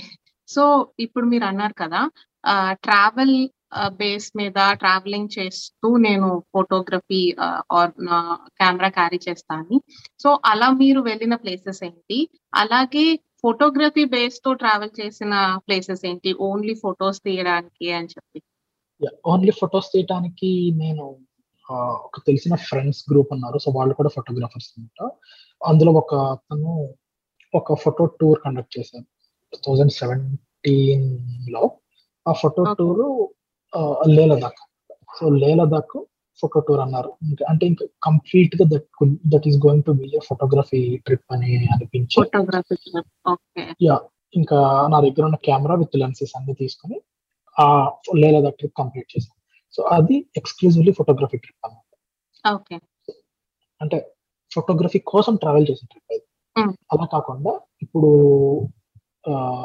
so 0.48 0.62
ఇప్పుడు 1.00 1.26
మీరు 1.26 1.44
అన్నారు 1.44 1.74
కదా 1.74 2.00
ట్రావెల్ 2.87 3.37
బేస్ 3.98 4.29
మీద 4.37 4.59
ట్రావెలింగ్ 4.72 5.29
చేస్తూ 5.38 5.88
నేను 5.96 6.29
ఫోటోగ్రఫీ 6.55 7.20
ఆర్ 7.72 7.92
కెమెరా 8.61 8.88
క్యారీ 8.88 9.20
చేస్తాను. 9.29 9.74
సో 10.20 10.29
అలా 10.44 10.68
మీరు 10.83 11.00
వెళ్ళిన 11.00 11.35
ప్లేసెస్ 11.35 11.81
ఏంటి? 11.85 12.18
అలాగే 12.55 13.05
ఫోటోగ్రఫీ 13.42 14.05
బేస్తో 14.05 14.50
ట్రావెల్ 14.53 14.92
చేసిన 15.00 15.35
ప్లేసెస్ 15.66 16.03
ఏంటి? 16.07 16.33
ఓన్లీ 16.48 16.74
ఫొటోస్ 16.74 17.20
తీయడానికి 17.20 17.87
అని 17.92 18.07
చెప్పి. 18.07 18.40
ఓన్లీ 19.26 19.53
ఫొటోస్ 19.61 19.92
తీయడానికి 19.92 20.50
నేను 20.76 21.05
ఒక 21.72 22.20
తెలిసిన 22.26 22.54
ఫ్రెండ్స్ 22.54 23.04
గ్రూప్ 23.11 23.28
ఉన్నారు. 23.33 23.59
సో 23.59 23.72
వాళ్ళు 23.74 23.94
కూడా 23.94 24.09
ఫోటోగ్రాఫర్స్ 24.09 24.74
అనమాట 24.78 25.11
అందులో 25.66 25.92
ఒక 25.92 26.14
అతను 26.14 26.94
ఒక 27.54 27.74
ఫోటో 27.74 28.04
టూర్ 28.04 28.38
కండక్ట్ 28.44 28.78
చేశారు. 28.78 29.04
టూ 29.52 29.59
థౌజండ్ 29.66 29.92
సెవెంటీన్లో. 29.92 31.70
ఆ 32.28 32.33
ఫోటో. 32.33 32.64
టూర్ 32.78 33.28
లే 34.09 34.26
లదాఖ్ 34.26 34.61
సో 35.20 35.28
లే 35.28 35.54
లదాఖ్ 35.54 36.04
ఫోటో 36.40 36.61
టూర్ 36.61 36.80
అన్నారు. 36.80 37.12
అంటే 37.48 37.66
ఇంకా 37.66 37.87
కంప్లీట్గా 38.02 38.70
that 38.74 39.16
that 39.26 39.48
is 39.48 39.56
going 39.56 39.83
to 39.83 39.92
be 39.92 40.18
photography 40.28 40.96
trip 40.96 41.33
అని 41.33 41.56
అనిపించి 41.56 42.20
యా 43.83 44.00
ఇంకా 44.35 44.88
నా 44.90 45.00
దగ్గర 45.00 45.24
ఉన్న 45.24 45.35
కెమెరా 45.35 45.74
విత్ 45.74 45.96
లెన్సెస్ 45.96 46.33
అన్ని 46.37 46.54
తీసుకుని 46.54 47.00
ఆ 47.61 47.90
లే 48.16 48.30
లదాఖ్ 48.30 48.54
ట్రిప్ 48.54 48.72
కంప్లీట్ 48.78 49.06
చేశాను. 49.18 49.39
సో 49.72 49.83
అది 49.83 50.26
ఎక్స్క్లూజివ్లీ 50.37 50.92
ఫోటోగ్రఫీ 50.92 51.38
ట్రిప్ 51.38 51.66
అన్నమాట. 51.66 51.87
ఓకే. 52.54 52.76
అంటే 53.83 54.12
ఫోటోగ్రఫీ 54.52 54.98
కోసం 54.98 55.37
ట్రావెల్ 55.37 55.66
చేసిన 55.70 55.87
ట్రిప్ 55.90 56.12
అది. 56.12 56.22
Mm. 56.61 56.72
అలా 56.92 57.06
కాకుండా 57.06 57.61
ఇప్పుడు 57.83 58.09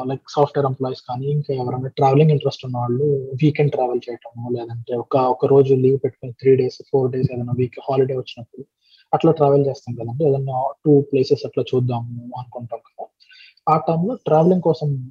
లైక్ 0.06 0.22
సాఫ్ట్వేర్ 0.30 0.66
ఎంప్లాయీస్ 0.66 1.00
కానీ 1.08 1.26
ఇంకా 1.26 1.54
ఎవరైనా 1.54 1.88
ట్రావెలింగ్ 1.88 2.30
ఇంట్రెస్ట్ 2.30 2.64
ఉన్న 2.64 2.78
వాళ్ళు 2.78 3.04
వీకెండ్ 3.42 3.72
ట్రావెల్ 3.72 4.00
చేయటము 4.10 4.50
లేదంటే 4.50 4.94
ఒక 4.96 5.16
ఒక 5.16 5.46
రోజు 5.46 5.74
లీవ్ 5.74 5.98
పెట్టుకుని 6.04 6.32
త్రీ 6.32 6.56
డేస్ 6.56 6.82
ఫోర్ 6.90 7.10
డేస్ 7.10 7.32
ఏదైనా 7.32 7.52
వీక్ 7.56 7.78
హాలిడే 7.88 8.16
వచ్చినప్పుడు 8.16 8.64
అట్లా 9.14 9.32
ట్రావెల్ 9.32 9.66
చేస్తాం 9.66 9.94
కదండి. 9.94 10.24
ఏదైనా 10.24 10.72
టూ 10.84 11.00
ప్లేసెస్ 11.00 11.46
అట్లా 11.46 11.64
చూద్దాము 11.74 12.38
అనుకుంటాం 12.38 12.78
కదా. 12.78 13.06
ఆ 13.68 13.76
టైంలో 13.78 14.14
ట్రావెలింగ్ 14.14 14.62
కోసం 14.62 15.10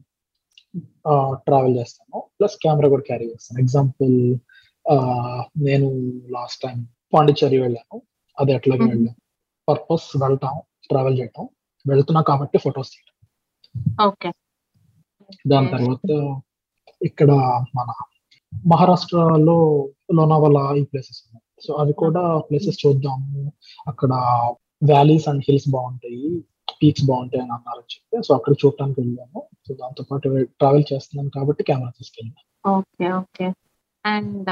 ట్రావెల్ 1.34 1.77
చేస్తాను 1.77 2.23
ప్లస్ 2.39 2.58
కెమెరా 2.63 2.89
కూడా 2.89 3.01
క్యారీ 3.01 3.25
చేస్తాను 3.25 3.62
ఎగ్జాంపుల్ 3.62 4.15
నేను 5.57 6.11
లాస్ట్ 6.29 6.61
టైం 6.61 6.87
పాండిచ్చేరి 7.13 7.59
వెళ్ళాను. 7.59 8.01
అది 8.39 8.53
Mhm. 8.53 8.79
వెళ్ళాను. 8.79 9.15
పర్పస్ 9.69 10.21
వెళ్ళటం 10.21 10.61
ట్రావెల్ 10.89 11.19
చేయటం 11.19 11.49
వెళ్తున్నా 11.87 12.21
కాబట్టి 12.21 12.57
ఫొటోస్ 12.57 12.89
తీయడం. 12.89 14.07
ఓకే. 14.07 14.31
దాని 15.47 15.67
తర్వాత 15.67 16.41
ఇక్కడ 17.03 17.31
మన 17.75 17.93
మహారాష్ట్రలో 18.67 19.89
లోనావాలా 20.13 20.75
ఈ 20.75 20.83
ప్లేసెస్ 20.83 21.23
ఉన్నాయి. 21.27 21.67
సో 21.67 21.73
అవి 21.73 21.93
కూడా 21.93 22.37
ప్లేసెస్ 22.37 22.77
చూద్దాము. 22.87 23.51
అక్కడ 23.87 24.09
వ్యాలీస్ 24.83 25.29
అండ్ 25.29 25.43
హిల్స్ 25.49 25.69
బాగుంటాయి. 25.69 26.43
పీక్స్ 26.83 27.05
బాగుంటాయి 27.05 27.41
అని 27.41 27.51
అన్నారని 27.51 27.95
చెప్పి 27.95 28.27
సో 28.27 28.35
అక్కడ 28.35 28.53
చూడటానికి 28.65 29.01
వెళ్ళాము. 29.01 29.43
సో 29.67 29.73
దాంతో 29.73 30.03
పాటు 30.11 30.29
ట్రావెల్ 30.43 30.83
చేస్తున్నాను 30.93 31.29
కాబట్టి 31.29 31.63
కెమెరా 31.63 31.89
తీసుకెళ్ళాను. 31.89 32.77
Okay 32.77 33.11
okay. 33.11 33.64
అండ్ 34.05 34.49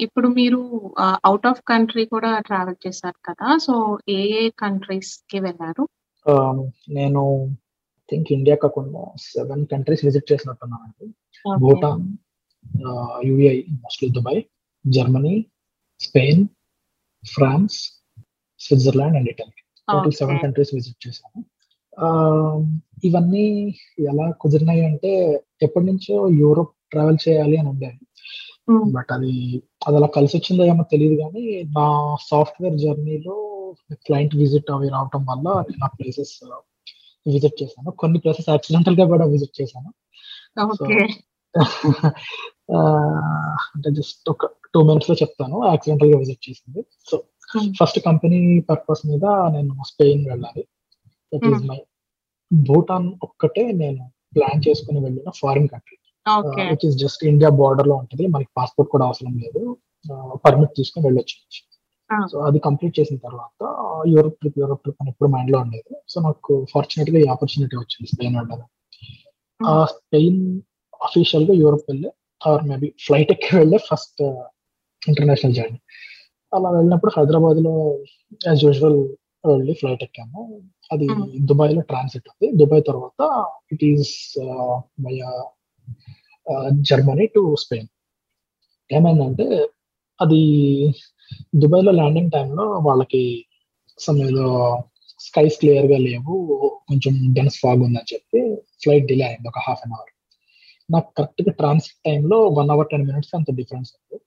ఇప్పుడు 0.00 0.28
మీరు 0.38 0.60
అవుట్ 1.28 1.46
ఆఫ్ 1.50 1.62
కంట్రీ 1.70 2.04
కూడా 2.14 2.30
ట్రావెల్ 2.38 2.76
చేశారు 2.86 3.18
కదా 3.28 3.48
సో 3.66 3.74
ఏ 4.16 4.20
ఏ 4.40 4.44
కంట్రీస్కి 4.62 5.38
వెళ్ళారు? 5.46 5.84
నేను 6.98 7.22
థింక్ 8.08 8.28
ఇండియా 8.36 8.56
కాకుండా 8.62 9.02
seven 9.32 9.64
countries 9.72 10.04
visit 10.08 10.30
చేసినట్టున్నానండి. 10.32 11.06
Bhutan 11.62 12.04
UAE 13.28 13.58
mostly 13.82 14.08
Dubai 14.16 14.40
Germany 14.84 15.36
Spain 16.00 16.42
France 17.24 17.78
Switzerland 18.60 19.16
and 19.18 19.30
Italy 19.32 19.58
total 19.88 20.16
seven 20.20 20.40
countries 20.44 20.72
visit 20.76 21.00
చేశాను. 21.06 21.40
ఇవన్నీ 23.04 23.46
ఎలా 24.10 24.26
కుదిరినాయి 24.42 24.82
అంటే 24.90 25.12
ఎప్పటి 25.66 25.86
నుంచో 25.86 26.16
యూరోప్ 26.42 26.72
ట్రావెల్ 26.92 27.18
చేయాలి 27.28 27.56
అని 27.60 27.68
ఉండేది. 27.68 28.00
బట్ 28.70 29.12
అది 29.12 29.62
అది 29.86 29.96
అలా 29.96 30.06
కలిసి 30.06 30.36
వచ్చిందో 30.36 30.64
ఏమో 30.64 30.84
తెలియదు 30.90 31.20
కానీ 31.20 31.62
నా 31.62 32.16
సాఫ్ట్వేర్ 32.30 32.78
జర్నీలో 32.78 33.54
క్లయింట్ 33.92 34.36
విజిట్ 34.36 34.70
అవి 34.70 34.88
రావటం 34.88 35.26
వల్ల 35.26 35.48
నేను 35.48 35.84
ఆ 35.84 35.86
ప్లేసెస్ 35.86 36.44
విజిట్ 37.26 37.62
చేశాను. 37.62 37.90
కొన్ని 37.90 38.18
ప్లేసెస్ 38.18 38.50
యాక్సిడెంటల్గా 38.50 39.06
కూడా 39.06 39.26
విజిట్ 39.26 39.62
చేశాను. 39.62 39.94
అంటే 43.76 43.90
జస్ట్ 43.90 44.30
ఒక 44.30 44.46
టూ 44.74 44.82
మినిట్స్లో 44.82 45.16
చెప్తాను. 45.16 45.66
యాక్సిడెంటల్గా 45.66 46.18
విజిట్ 46.18 46.50
చేసింది. 46.50 46.84
సో 47.10 47.22
ఫస్ట్ 47.80 48.00
కంపెనీ 48.00 48.60
పర్పస్ 48.60 49.06
మీద 49.06 49.24
నేను 49.24 49.74
స్పెయిన్ 49.86 50.28
వెళ్ళాలి. 50.28 50.68
దట్ 51.34 51.46
ఈస్ 51.46 51.62
మై 51.64 51.80
భూటాన్ 52.52 53.12
ఒక్కటే 53.22 53.72
నేను 53.72 54.10
ప్లాన్ 54.36 54.68
చేసుకుని 54.68 55.00
వెళ్ళిన 55.00 55.30
foreign 55.30 55.68
country. 55.68 55.97
Which 56.70 56.86
is 56.86 56.96
just 56.96 57.24
India 57.24 57.50
బార్డర్లో 57.50 57.94
ఉంటుంది. 57.94 58.26
మనకి 58.26 58.48
పాస్పోర్ట్ 58.56 58.92
కూడా 58.92 59.04
అవసరం 59.04 59.38
లేదు. 59.38 59.76
పర్మిట్ 60.46 60.70
తీసుకుని 60.76 61.06
వెళ్ళొచ్చు. 61.06 61.36
సో 62.32 62.38
అది 62.38 62.58
కంప్లీట్ 62.58 63.00
చేసిన 63.00 63.16
తర్వాత 63.16 63.62
యూరోప్ 64.08 64.34
ట్రిప్ 64.34 64.58
యూరోప్ 64.58 64.80
ట్రిప్ 64.80 64.96
అని 65.00 65.10
ఎప్పుడు 65.10 65.30
మైండ్లో 65.30 65.58
ఉండేది. 65.58 65.96
సో 66.08 66.20
నాకు 66.20 66.66
ఫార్చునేట్గా 66.72 67.18
ఈ 67.18 67.26
ఆపర్చునిటీ 67.26 67.76
వచ్చింది 67.76 68.08
స్పెయిన్ 68.14 68.36
ఆ. 69.66 69.84
స్పెయిన్ 69.84 70.60
అఫీషియల్గా 71.04 71.54
యూరోప్ 71.54 71.82
వెళ్ళే 71.88 72.12
ఆర్ 72.46 72.64
మేబీ 72.64 72.94
ఫ్లైట్ 73.06 73.32
ఎక్కి 73.32 73.56
వెళ్ళే 73.56 73.78
ఫస్ట్ 73.78 74.22
ఇంటర్నేషనల్ 75.08 75.54
జర్నీ 75.54 75.78
అలా 76.54 76.70
వెళ్ళినప్పుడు 76.70 77.12
హైదరాబాద్లో 77.18 77.98
యాజ్ 78.46 78.64
యూజువల్ 78.64 79.08
వెళ్ళి 79.48 79.74
ఫ్లైట్ 79.74 80.02
ఎక్కాము. 80.02 80.62
అది. 80.92 81.08
దుబాయ్లో 81.40 81.80
ట్రాన్సిట్ 81.80 82.28
ఉంది. 82.28 82.56
దుబాయ్ 82.56 82.82
తర్వాత 82.86 83.46
it 83.72 83.84
is 83.84 84.38
Germany 86.72 87.26
to 87.26 87.56
Spain. 87.56 87.88
ఏమైందంటే 88.92 89.68
అది 90.20 90.40
దుబాయ్లో 91.56 91.92
ల్యాండింగ్ 91.92 92.30
టైంలో 92.30 92.64
వాళ్ళకి 92.64 93.46
సమ్ 93.98 94.18
ఏదో 94.18 94.78
స్కైస్ 95.20 95.58
క్లియర్గా 95.58 95.98
లేవు 95.98 96.34
కొంచెం 96.88 97.34
డెన్స్ 97.34 97.60
ఫాగ్ 97.60 97.80
ఉందని 97.82 98.14
చెప్పి 98.14 98.56
ఫ్లైట్ 98.82 99.06
డిలే 99.06 99.24
అయింది 99.24 99.48
ఒక 99.48 99.58
హాఫ్ 99.58 99.80
అన్ 99.86 99.92
అవర్. 99.92 100.12
నాకు 100.90 101.08
కరెక్ట్గా 101.18 101.52
ట్రాన్సిట్ 101.52 101.98
టైంలో 102.06 102.48
వన్ 102.48 102.70
అవర్ 102.70 102.88
టెన్ 102.88 103.06
మినిట్స్ 103.06 103.34
అంత 103.34 103.50
డిఫరెన్స్ 103.54 103.92
ఉంది. 103.94 104.22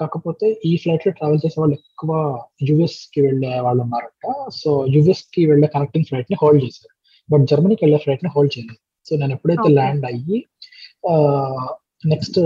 కాకపోతే 0.00 0.60
ఈ 0.64 0.76
ఫ్లైట్లో 0.76 1.12
ట్రావెల్ 1.12 1.40
చేసే 1.46 1.60
వాళ్ళు 1.60 1.74
ఎక్కువ 1.74 2.42
యుఎస్కి 2.62 3.20
వెళ్ళే 3.20 3.60
వాళ్ళు 3.60 3.82
ఉన్నారంట. 3.82 4.50
సో 4.50 4.86
యుఎస్కి 4.86 5.46
వెళ్ళే 5.46 5.68
కనెక్టింగ్ 5.74 6.04
ఫ్లైట్ని 6.04 6.36
హోల్డ్ 6.42 6.64
చేశారు. 6.64 6.94
బట్ 7.32 7.46
జర్మనీకి 7.46 7.84
వెళ్ళే 7.84 7.98
ఫ్లైట్ని 7.98 8.30
హోల్డ్ 8.36 8.58
చేయలేదు. 8.58 8.80
సో 9.10 9.16
నేను 9.16 9.32
ఎప్పుడైతే. 9.32 9.68
ల్యాండ్ 9.68 10.06
అయ్యి 10.06 10.46
నెక్స్ట్ 12.06 12.38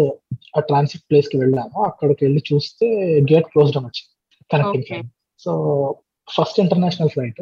ఆ 0.57 0.61
ట్రాన్సిట్ 0.61 1.05
ప్లేస్కి 1.11 1.37
వెళ్ళాను 1.37 1.83
అక్కడికి 1.83 2.25
వెళ్ళి 2.25 2.43
చూస్తే 2.53 2.87
గేట్ 3.31 3.47
క్లోజ్డ్ 3.47 3.77
అని 3.77 3.87
వచ్చింది. 3.87 4.13
Connecting. 4.51 4.85
Flight 4.85 5.11
so 5.41 5.53
first 6.29 6.61
international 6.61 7.11
flight 7.11 7.41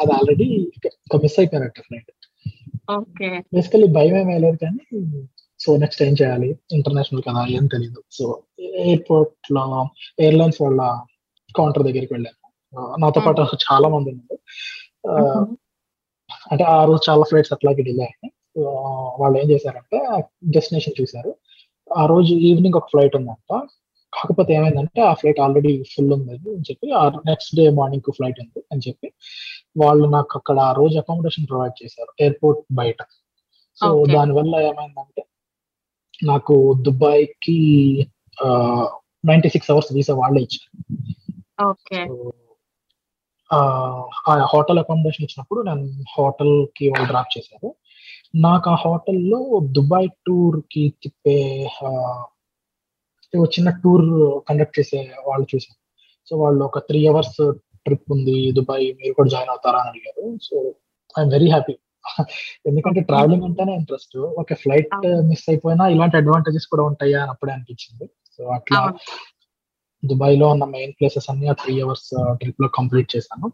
అది 0.00 0.12
ఆల్రెడీ 0.12 0.48
మిస్ 1.22 1.38
అయిపోయినట్టు 1.38 1.82
ఫ్లైట్ 1.82 2.10
బేసికలీ 3.54 3.86
భయం 3.88 4.16
ఏమీ 4.20 4.38
లేదు 4.38 4.56
కానీ 4.56 4.82
సో 5.60 5.76
నెక్స్ట్ 5.76 6.02
ఏం 6.02 6.12
చేయాలి? 6.12 6.48
ఇంటర్నేషనల్ 6.72 7.22
కదా 7.22 7.40
ఏం 7.48 7.66
తెలియదు 7.66 8.00
సో 8.10 8.24
ఎయిర్పోర్ట్లో 8.82 9.64
ఎయిర్లైన్స్ 10.18 10.62
వాళ్ళ 10.62 10.80
కౌంటర్ 11.54 11.82
దగ్గరికి 11.82 12.12
వెళ్ళాను 12.14 12.36
నాతో 12.98 13.20
పాటు 13.20 13.40
అసలు 13.40 13.58
చాలా 13.68 13.88
మంది 13.88 14.10
ఉన్నారు. 14.10 14.36
ఆ, 15.08 15.12
అంటే 16.50 16.64
ఆ 16.64 16.84
రోజు 16.84 17.10
చాలా 17.10 17.22
ఫ్లైట్స్ 17.22 17.52
అట్లాగే 17.52 17.82
డిలే 17.82 18.02
అయినాయి. 18.02 18.32
వాళ్ళు 19.18 19.38
ఏం 19.38 19.50
చేశారంటే 19.50 20.22
డెస్టినేషన్ 20.44 21.00
చూశారు. 21.00 21.34
ఆ 21.96 22.06
రోజు 22.06 22.34
ఈవినింగ్ 22.34 22.74
ఒక 22.74 22.86
ఫ్లైట్ 22.86 23.16
ఉందంట. 23.16 23.60
కాకపోతే 24.14 24.54
ఏమైందంటే 24.54 25.00
ఆ 25.00 25.14
ఫ్లైట్ 25.14 25.40
ఆల్రెడీ 25.40 25.82
ఫుల్ 25.82 26.12
ఉంది 26.12 26.32
అని 26.32 26.60
చెప్పి 26.60 26.92
ఆ 26.92 27.08
నెక్స్ట్ 27.08 27.56
డే 27.56 27.70
మార్నింగ్ 27.70 28.12
ఫ్లైట్ 28.12 28.40
ఉంది 28.40 28.62
అని 28.72 28.80
చెప్పి 28.88 29.12
వాళ్ళు 29.76 30.08
నాకు 30.08 30.28
అక్కడ 30.34 30.58
ఆ 30.58 30.72
రోజు 30.72 30.98
అకామిడేషన్ 30.98 31.46
ప్రొవైడ్ 31.46 31.84
చేశారు 31.84 32.12
ఎయిర్పోర్ట్ 32.20 32.60
బయట. 32.72 32.96
సో. 33.80 34.04
దానివల్ల 34.14 34.56
ఏమైందంటే 34.56 35.24
నాకు 36.24 36.74
దుబాయ్కి 36.82 37.58
నైన్టీ 39.26 39.48
సిక్స్ 39.48 39.70
అవర్స్ 39.70 39.92
వీసా 39.92 40.14
వాళ్ళే 40.14 40.40
ఇచ్చారు. 40.40 40.84
ఆ 43.52 44.44
హోటల్ 44.44 44.78
అకామిడేషన్ 44.78 45.24
ఇచ్చినప్పుడు 45.24 45.60
నేను 45.60 46.02
హోటల్కి 46.18 46.88
వాళ్ళు 46.88 47.06
డ్రాప్ 47.06 47.38
చేశారు. 47.38 47.74
నాకు 48.34 48.70
ఆ 48.70 48.74
హోటల్లో 48.74 49.60
దుబాయ్ 49.62 50.08
టూర్కి 50.26 50.94
తిప్పే 51.02 51.70
ఓ 53.38 53.44
చిన్న 53.44 53.70
టూర్ 53.70 54.40
కండక్ట్ 54.48 54.78
చేసే 54.78 55.10
వాళ్ళు 55.26 55.46
చూశాను. 55.54 55.88
సో 56.30 56.36
వాళ్ళు 56.36 56.64
ఒక 56.64 56.78
త్రీ 56.78 57.06
అవర్స్ 57.06 57.52
ట్రిప్ 57.84 58.12
ఉంది 58.12 58.52
దుబాయ్ 58.52 58.94
మీరు 58.94 59.12
కూడా 59.14 59.28
జాయిన్ 59.28 59.50
అవుతారా 59.50 59.78
అని 59.78 59.88
అడిగారు. 59.88 60.38
So 60.42 60.74
I'm 61.18 61.32
very 61.32 61.48
happy. 61.48 61.72
ఎందుకంటే. 62.66 63.00
ట్రావెలింగ్ 63.00 63.42
అంటేనే 63.42 63.74
ఇంట్రెస్ట్. 63.74 64.18
ఒక 64.18 64.54
ఫ్లైట్. 64.54 65.06
మిస్ 65.06 65.50
అయిపోయినా 65.50 65.88
ఇలాంటి 65.88 66.16
అడ్వాంటేజెస్ 66.16 66.66
కూడా 66.66 66.82
ఉంటాయా 66.82 67.22
అని 67.22 67.30
అప్పుడే 67.30 67.52
అనిపించింది. 67.52 68.10
సో 68.38 68.44
అట్లా 68.44 68.94
దుబాయ్లో 70.04 70.48
ఉన్న 70.48 70.64
మెయిన్ 70.64 70.92
ప్లేసెస్ 70.92 71.30
అన్ని 71.30 71.48
ఆ 71.48 71.52
త్రీ 71.52 71.80
అవర్స్ 71.80 72.36
ట్రిప్లో 72.38 72.68
కంప్లీట్ 72.68 73.16
చేశాను. 73.16 73.52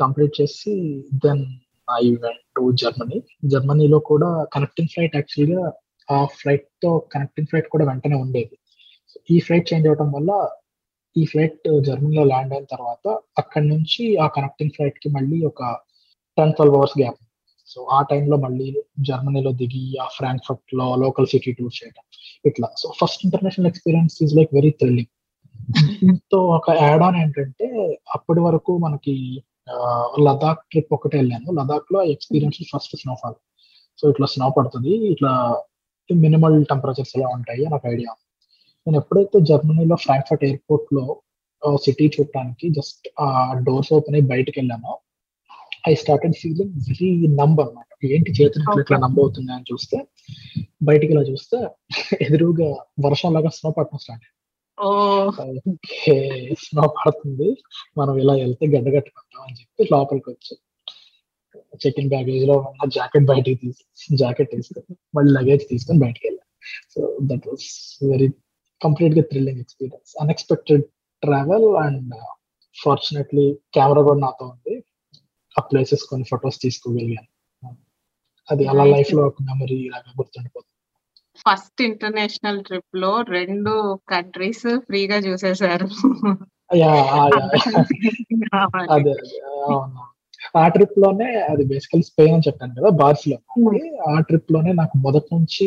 కంప్లీట్ 0.00 0.40
చేసి 0.40 1.04
then 1.14 1.46
I 1.88 2.04
went 2.22 2.44
to 2.56 2.62
Germany 2.82 3.18
జర్మనీలో 3.52 3.98
కూడా 4.10 4.28
కనెక్టింగ్ 4.54 4.90
ఫ్లైట్ 4.92 5.16
యాక్చువల్గా 5.16 5.64
ఆ 6.08 6.18
ఫ్లైట్తో 6.38 6.90
కనెక్టింగ్ 7.12 7.48
ఫ్లైట్ 7.50 7.68
కూడా 7.68 7.84
వెంటనే 7.84 8.16
ఉండేది. 8.24 8.54
ఈ 9.30 9.36
ఫ్లైట్ 9.40 9.68
చేంజ్ 9.70 9.86
అవడం 9.88 10.08
వల్ల 10.12 10.32
ఈ 11.16 11.22
ఫ్లైట్ 11.24 11.68
జర్మనీలో 11.88 12.24
ల్యాండ్ 12.24 12.52
అయిన 12.54 12.66
తర్వాత 12.74 13.04
అక్కడి 13.38 13.66
నుంచి 13.68 14.02
ఆ 14.16 14.26
కనెక్టింగ్ 14.36 14.74
ఫ్లైట్కి 14.76 15.08
మళ్ళీ 15.08 15.38
ఒక 15.44 15.62
ten 16.38 16.52
twelve 16.52 16.76
hours 16.78 16.96
gap 17.00 17.20
so 17.70 17.78
ఆ 17.96 18.00
టైంలో 18.02 18.36
మళ్ళీ 18.36 18.66
జర్మనీలో 19.08 19.52
దిగి 19.60 19.84
ఆ 20.04 20.06
ఫ్రాంక్ఫర్ట్లో 20.16 20.86
లోకల్ 20.96 21.26
సిటీ 21.26 21.52
టూర్ 21.52 21.74
చేయడం 21.78 22.04
ఇట్లా. 22.46 22.68
So 22.76 22.86
first 23.00 23.24
international 23.26 23.66
experience 23.66 24.16
is 24.22 24.34
like 24.36 24.52
very 24.54 24.70
thrilling 24.70 25.12
దీంతో 26.00 26.38
ఒక 26.56 26.70
యాడ్ 26.82 27.02
ఆన్ 27.02 27.16
ఏంటంటే 27.16 27.68
అప్పటి 28.14 28.40
వరకు 28.40 28.72
మనకి 28.78 29.14
లదాఖ్ 30.26 30.62
ట్రిప్ 30.70 30.92
ఒకటే 30.96 31.16
వెళ్ళాను. 31.20 31.48
లదాఖ్లో 31.58 32.00
ఎక్స్పీరియన్స్ 32.14 32.58
ఫస్ట్ 32.72 32.94
స్నోఫాల్ 33.02 33.36
సో 33.98 34.04
ఇట్లా 34.12 34.26
స్నో 34.34 34.48
పడుతుంది. 34.56 34.92
ఇట్లా 35.14 35.32
మినిమల్ 36.10 36.56
టెంపరేచర్స్ 36.70 37.14
ఎలా 37.18 37.28
ఉంటాయి 37.36 37.64
నాకు 37.72 37.86
ఐడియా 37.94 38.12
నేను 38.86 38.98
ఎప్పుడైతే 39.02 39.38
జర్మనీలో 39.50 39.96
ఫ్రాంక్ఫర్ట్ 40.04 40.44
ఎయిర్పోర్ట్లో 40.48 41.04
సిటీ 41.84 42.06
చూడటానికి 42.14 42.66
జస్ట్ 42.78 43.06
ఆ 43.24 43.28
డోర్స్ 43.66 43.90
ఓపెన్ 43.96 44.16
అయ్యి 44.18 44.28
బయటకు 44.32 44.56
వెళ్ళాను 44.60 44.92
I 45.90 45.94
started 45.94 46.36
feeling 46.42 46.74
very 46.88 47.10
numb 47.40 47.60
అనమాట 47.62 47.82
ఏంటి 48.08 48.30
చేతులు 48.38 48.80
ఇట్లా 48.82 48.98
నంబ్ 49.04 49.18
అవుతుంది 49.24 49.50
అని 49.52 49.66
చూస్తే 49.72 49.98
బయటికి 50.88 51.12
ఇలా 51.14 51.24
చూస్తే 51.30 51.58
ఎదురుగా 52.26 52.68
వర్షం 53.06 53.30
లాగా 53.36 53.50
స్నో 53.58 53.70
పట్టడం 53.76 54.00
స్టార్ట్ 54.04 54.24
ఓ 54.24 54.35
ఓకే. 54.80 56.54
స్నో 56.58 56.94
పడుతుంది. 57.06 57.56
మనం 57.98 58.18
ఇలా 58.18 58.32
వెళ్తే 58.32 58.66
గడ్డ 58.66 58.96
కట్టుకుంటాం 58.96 59.42
అని 59.42 59.56
చెప్పి 59.60 59.88
లోపలికి 59.92 60.30
వచ్చి 60.30 60.58
చెక్ 61.86 62.00
ఇన్ 62.00 62.08
బ్యాగేజ్లో 62.08 62.54
ఉన్న 62.54 62.88
జాకెట్ 62.88 63.24
బయటికి 63.24 63.60
తీసి 63.60 64.16
జాకెట్ 64.16 64.50
తీసుకొని 64.50 64.96
మళ్ళీ 65.14 65.32
లగేజ్ 65.32 65.68
తీసుకొని 65.68 65.98
బయటికి 65.98 66.26
వెళ్ళాం. 66.26 66.48
సో 66.94 67.18
దట్ 67.22 67.48
వాస్ 67.48 67.98
వెరీ 68.10 68.28
కంప్లీట్గా 68.82 69.22
thrilling 69.22 69.60
experience 69.60 70.14
unexpected 70.20 70.84
travel 71.22 71.76
and 71.76 72.14
fortunately 72.82 73.58
camera 73.74 74.02
కూడా 74.02 74.18
నాతో 74.18 74.46
ఉంది. 74.46 74.84
ఆ 75.58 75.62
ప్లేసెస్ 75.62 76.02
కొన్ని 76.02 76.26
ఫొటోస్ 76.30 76.60
తీసుకోగలిగాను. 76.60 77.28
అది 78.50 78.66
అలా. 78.66 78.84
లైఫ్లో 78.84 79.26
ఒక 79.26 79.34
మెమరీ 79.42 79.88
లాగా 79.88 80.10
గుర్తుండిపోతుంది. 80.18 80.65
ఫస్ట్ 81.46 81.82
ఇంటర్నేషనల్ 81.82 82.64
ట్రిప్లో 82.64 83.20
రెండు 83.28 83.72
కంట్రీస్ 84.08 84.78
ఫ్రీగా 84.78 85.16
చూసేశారు 85.16 85.88
ఆ. 88.54 88.66
అదే 88.90 89.14
ట్రిప్లోనే 90.68 91.34
అది 91.42 91.64
బేసికల్ 91.64 92.02
స్పెయిన్ 92.02 92.34
అని 92.34 92.42
చెప్పాను 92.46 92.74
కదా 92.74 92.88
బార్సిలోనా. 92.90 93.44
ఆ 94.08 94.20
ట్రిప్లోనే 94.20 94.72
నాకు 94.72 94.98
మొదటి 94.98 95.34
నుంచి 95.34 95.66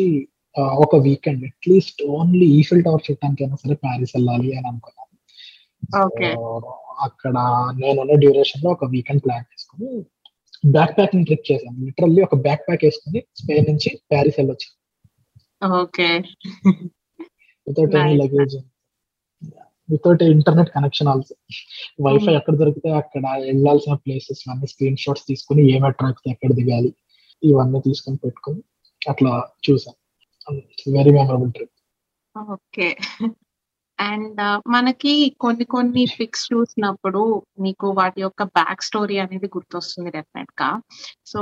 ఒక 0.56 0.96
weekend 0.96 1.44
at least 1.44 2.02
only 2.02 2.46
Eiffel 2.46 2.84
Tower 2.84 3.02
చూడటానికైనా 3.10 3.56
సరే 3.56 3.74
ప్యారిస్ 3.74 4.10
వెళ్ళాలి 4.16 4.56
అని 4.56 4.68
అనుకున్నాను. 4.68 5.06
అక్కడ 7.00 7.34
నేనున్న 7.76 8.14
డ్యూరేషన్లో 8.14 8.70
ఒక 8.70 8.84
వీకెండ్ 8.84 9.24
ప్లాన్ 9.24 9.44
చేసుకుని 9.52 9.90
బ్యాక్ 10.66 10.98
ప్యాకింగ్ 10.98 11.26
ట్రిప్ 11.26 11.52
చేశాను. 11.52 11.84
లిటరల్లీ 11.84 12.22
ఒక 12.22 12.34
బ్యాక్ 12.34 12.68
ప్యాక్ 12.68 12.84
వేసుకుని 12.84 13.24
స్పెయిన్ 13.36 13.66
నుంచి 13.68 14.00
Paris 14.10 14.40
okay. 15.62 16.08
Without 17.66 17.94
Nice. 17.96 18.18
Luggage 18.20 18.56
without 19.88 20.22
internet 20.26 20.70
connection 20.70 21.08
also 21.08 21.34
wifi. 22.02 22.32
ఎక్కడ 22.38 22.54
దొరికితే 22.54 22.90
అక్కడ 22.92 23.22
వెళ్ళాల్సిన 23.46 23.94
ప్లేసెస్ 23.94 24.42
అన్ని 24.50 24.66
స్క్రీన్ 24.66 24.96
షాట్స్ 24.96 25.26
తీసుకుని 25.26 25.62
ఏ 25.72 25.78
మెట్రో 25.78 26.08
ఎక్కితే 26.08 26.30
ఎక్కడ 26.30 26.52
దిగాలి 26.52 26.90
ఇవన్నీ 27.42 27.80
తీసుకొని 27.80 28.16
పెట్టుకుని 28.16 28.60
అట్లా 29.02 29.32
చూసాను 29.66 29.98
very 30.96 31.10
memorable 31.10 31.52
trip 31.52 31.76
okay. 32.36 32.88
And 33.98 34.40
మనకి 34.68 35.14
కొన్ని 35.38 35.64
కొన్ని 35.64 36.04
పిక్స్ 36.18 36.44
చూసినప్పుడు 36.52 37.22
మీకు 37.60 37.86
వాటి 37.90 38.20
యొక్క 38.20 38.42
బ్యాక్ 38.56 38.82
స్టోరీ 38.82 39.16
అనేది 39.18 39.46
గుర్తొస్తుంది 39.46 40.10
డెఫినెట్గా. 40.10 40.68
సో 41.26 41.40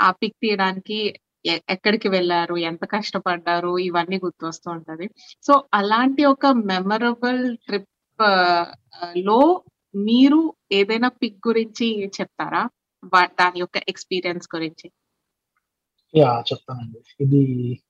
ఆ 0.00 0.10
పిక్ 0.20 0.40
తీయడానికి 0.42 0.98
ఎక్కడికి 1.46 2.08
వెళ్ళారు 2.08 2.54
ఎంత 2.54 2.84
కష్టపడ్డారు 2.84 3.78
ఇవన్నీ 3.78 4.16
గుర్తొస్తూ 4.16 4.70
ఉంటది. 4.70 5.10
సో 5.42 5.64
అలాంటి 5.74 6.24
ఒక 6.24 6.46
మెమరబుల్ 6.46 7.56
ట్రిప్లో 7.56 9.64
మీరు 9.96 10.54
ఏదైనా 10.72 11.08
పిక్ 11.08 11.48
గురించి 11.48 12.06
చెప్తారా? 12.06 12.68
దాని 13.24 13.60
యొక్క 13.60 13.80
ఎక్స్పీరియన్స్ 13.88 14.48
గురించి. 14.54 14.92
యా 16.16 16.44
చెప్తానండి. 16.52 16.98
ఇది 17.20 17.82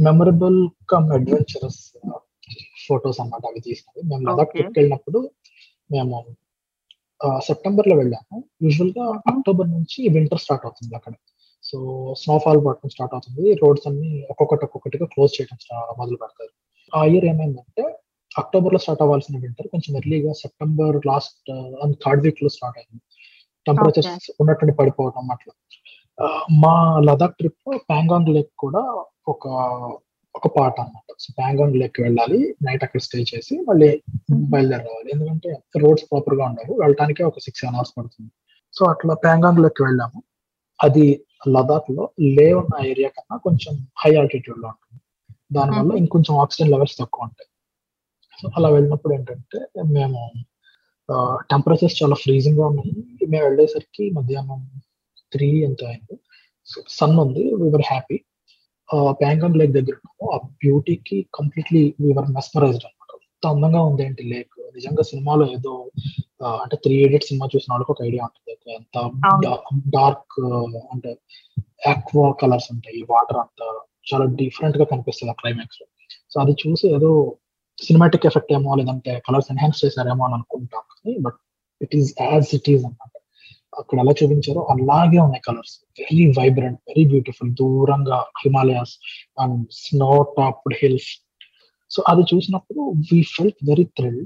మెమరబుల్ 0.00 0.70
కమ్ 0.90 1.12
అడ్వెంచరస్ 1.12 1.92
ఫొటోస్ 2.86 3.20
అన్నమాట 3.20 3.46
అవి 3.46 3.60
తీసినవి. 3.60 4.08
మేము 4.08 4.30
లదాఖ్. 4.30 4.50
ట్రిప్కి 4.50 4.78
వెళ్ళినప్పుడు 4.78 5.30
మేము 5.92 6.36
సెప్టెంబర్లో 7.38 7.96
వెళ్ళాము. 7.96 8.44
యూజువల్గా. 8.62 9.32
అక్టోబర్ 9.32 9.70
నుంచి 9.70 10.08
వింటర్ 10.08 10.38
స్టార్ట్ 10.38 10.66
అవుతుంది 10.66 10.94
అక్కడ. 10.94 11.12
సో 11.68 11.78
స్నోఫాల్ 12.22 12.60
పడటం 12.66 12.90
స్టార్ట్ 12.94 13.14
అవుతుంది. 13.16 13.44
రోడ్స్ 13.62 13.86
అన్ని 13.90 14.10
ఒక్కొక్కటి 14.32 14.64
ఒక్కొక్కటిగా 14.68 15.06
క్లోజ్ 15.14 15.32
చేయడం 15.36 15.58
మొదలు 16.00 16.18
పెడతారు. 16.22 16.52
ఆ 16.92 17.00
ఇయర్ 17.12 17.26
ఏమైందంటే 17.32 17.84
అక్టోబర్లో 18.40 18.78
స్టార్ట్ 18.84 19.02
అవ్వాల్సిన 19.02 19.38
వింటర్ 19.44 19.68
కొంచెం 19.74 19.92
ఎర్లీగా 20.00 20.32
సెప్టెంబర్ 20.42 20.96
లాస్ట్ 21.10 21.50
థర్డ్ 22.04 22.22
వీక్లో 22.26 22.50
స్టార్ట్ 22.56 22.78
అయింది. 22.80 23.00
టెంపరేచర్స్ 23.66 24.28
ఉన్నట్టుండి 24.40 24.74
పడిపోవడం 24.80 25.30
అట్లా. 25.36 25.54
మా 26.64 26.74
లదాఖ్ 27.06 27.36
ట్రిప్ 27.38 27.70
ప్యాంగాంగ్ 27.90 28.30
లేక్ 28.36 28.52
కూడా 28.64 28.82
ఒక 29.32 29.46
ఒక 30.38 30.46
పార్ట్ 30.56 30.78
అన్నమాట. 30.80 31.10
సో 31.22 31.28
ప్యాంగాంగ్ 31.38 31.76
లేక్ 31.80 31.98
వెళ్ళాలి. 32.04 32.40
నైట్ 32.66 32.82
అక్కడ 32.84 33.00
స్టే 33.00 33.20
చేసి 33.30 33.54
మళ్ళీ 33.68 33.88
బయలుదేరి 34.52 34.84
రావాలి 34.88 35.10
ఎందుకంటే 35.14 35.50
రోడ్స్ 35.82 36.06
ప్రాపర్గా 36.10 36.44
ఉండవు 36.50 36.72
వెళ్ళటానికే 36.82 37.22
ఒక 37.30 37.38
సిక్స్ 37.38 37.60
సెవెన్ 37.62 37.76
అవర్స్ 37.78 37.94
పడుతుంది. 37.98 38.30
సో 38.74 38.84
అట్లా 38.92 39.14
ప్యాంగాంగ్ 39.26 39.62
లేక్ 39.64 39.80
వెళ్ళాము. 39.82 40.18
అది 40.84 41.04
లదాఖ్లో 41.48 42.04
లే 42.36 42.46
ఉన్న 42.60 42.74
ఏరియా 42.86 43.08
కన్నా 43.08 43.36
కొంచెం 43.36 43.74
హై 44.04 44.10
ఆల్టిట్యూడ్లో 44.20 44.68
ఉంటుంది. 44.68 45.00
దానివల్ల. 45.52 45.92
ఇంకొంచెం 46.02 46.34
ఆక్సిజన్ 46.38 46.70
లెవెల్స్ 46.74 46.96
తక్కువ 46.98 47.26
ఉంటాయి. 47.28 47.50
సో 48.40 48.46
అలా 48.56 48.68
వెళ్ళినప్పుడు 48.68 49.12
ఏంటంటే 49.14 49.58
మేము 49.96 50.20
టెంపరేచర్స్ 51.50 51.96
చాలా 52.02 52.14
ఫ్రీజింగ్గా 52.14 52.64
ఉన్నాయి. 52.66 52.92
మేము 53.28 53.44
వెళ్ళేసరికి 53.44 54.04
మధ్యాహ్నం 54.10 54.62
త్రీ 55.32 55.48
ఎంత 55.68 55.84
అయింది 55.84 56.16
సన్ 56.98 57.16
ఉంది. 57.24 57.42
వీఆర్ 57.60 57.86
హ్యాపీ 57.86 58.18
ప్యాంగాంగ్ 59.20 59.56
లేక్ 59.60 59.72
దగ్గర 59.72 59.94
ఉన్నాము. 59.98 60.26
ఆ 60.34 60.38
బ్యూటీకి 60.62 61.18
కంప్లీట్లీ 61.34 61.82
వీఆర్ 62.00 62.30
మెస్మరైజ్డ్ 62.38 62.86
ఎంత 63.36 63.46
అందంగా 63.54 63.80
ఉంది 63.82 64.02
ఏంటి 64.04 64.22
లేక్ 64.22 64.54
నిజంగా 64.74 65.02
సినిమాలో 65.02 65.44
ఏదో 65.46 65.72
అంటే 66.44 66.76
త్రీ 66.76 66.94
ఎడిట్ 67.04 67.24
సినిమా 67.24 67.46
చూసిన 67.46 67.70
వాళ్ళకి 67.72 67.90
ఒక 67.92 68.02
ఐడియా 68.02 68.22
ఉంటుంది. 68.24 68.54
ఎంత. 68.74 68.96
డార్క్ 69.88 70.36
అంటే 70.92 71.10
ఆక్వా 71.88 72.26
కలర్స్ 72.42 72.68
ఉంటాయి. 72.72 73.00
వాటర్ 73.10 73.36
అంతా 73.36 73.66
చాలా 74.10 74.24
డిఫరెంట్గా 74.40 74.84
కనిపిస్తుంది 74.84 75.30
ఆ 75.30 75.36
క్లైమాక్స్లో 75.40 75.86
సో 76.32 76.36
అది 76.40 76.52
చూసి 76.62 76.86
ఏదో 76.94 77.10
సినిమాటిక్ 77.82 78.26
ఎఫెక్ట్ 78.26 78.52
ఏమో 78.52 78.74
లేదంటే 78.74 79.12
కలర్స్ 79.28 79.48
ఎన్హాన్స్ 79.50 79.84
చేశారేమో 79.84 80.24
అని 80.24 80.34
అనుకుంటాం 80.34 80.82
but 81.22 81.38
it 81.82 81.94
is 81.96 82.14
as 82.22 82.48
it 82.54 82.70
is 82.70 82.84
అన్నమాట. 82.84 83.14
అక్కడ 83.78 83.98
ఎలా 83.98 84.12
చూపించారో 84.22 84.60
అలాగే 84.74 85.18
ఉన్నాయి 85.26 85.42
colours. 85.48 85.74
Very 86.00 86.26
vibrant 86.38 86.80
very 86.88 87.04
beautiful. 87.04 87.50
దూరంగా 87.60 88.18
Himalayas 88.44 88.94
and 89.40 89.60
snow 89.72 90.10
topped 90.38 90.76
hills 90.82 91.10
so 91.90 92.02
అది 92.08 92.22
చూసినప్పుడు 92.22 92.80
we 93.08 93.18
felt 93.34 93.60
very 93.68 93.84
thrill 93.98 94.22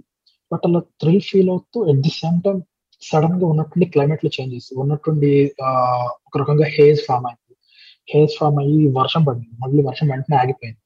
but 0.52 0.64
అలా 0.68 0.80
థ్రిల్ 1.02 1.20
ఫీల్ 1.20 1.50
అవుతూ 1.50 1.78
ఎట్ 1.90 2.02
ది 2.06 2.12
సేమ్ 2.20 2.38
టైం 2.42 2.58
సడన్గా 3.02 3.46
ఉన్నట్టుండి 3.46 3.86
క్లైమేట్లో 3.86 4.30
చేంజెస్ 4.36 4.68
ఉన్నట్టుండి 4.82 5.30
ఒక 6.26 6.38
రకంగా 6.38 6.66
హేజ్ 6.76 7.00
ఫామ్ 7.06 7.26
అయింది. 7.26 7.54
హేజ్ 8.14 8.34
ఫామ్ 8.38 8.58
అయ్యి 8.58 8.88
వర్షం 8.98 9.22
పడింది. 9.24 9.54
మళ్ళీ 9.62 9.82
వర్షం 9.82 10.06
వెంటనే 10.08 10.36
ఆగిపోయింది. 10.36 10.80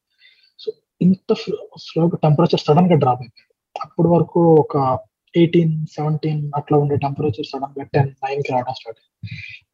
సో 0.60 0.68
ఇంత 1.00 1.32
స్లోగా 1.86 2.16
టెంపరేచర్ 2.22 2.64
సడన్గా 2.66 2.96
డ్రాప్ 2.96 3.22
అయిపోయింది. 3.22 3.50
అప్పటి 3.76 4.08
వరకు 4.08 4.40
ఒక 4.64 4.76
ఎయిటీన్ 5.34 5.74
సెవెంటీన్ 5.86 6.42
అట్లా 6.56 6.76
ఉండే 6.78 6.96
టెంపరేచర్ 6.96 7.48
సడన్గా 7.52 7.84
టెన్ 7.94 8.10
నైన్కి 8.24 8.52
రావడం 8.52 8.74
స్టార్ట్ 8.80 9.00
అయింది. 9.00 9.12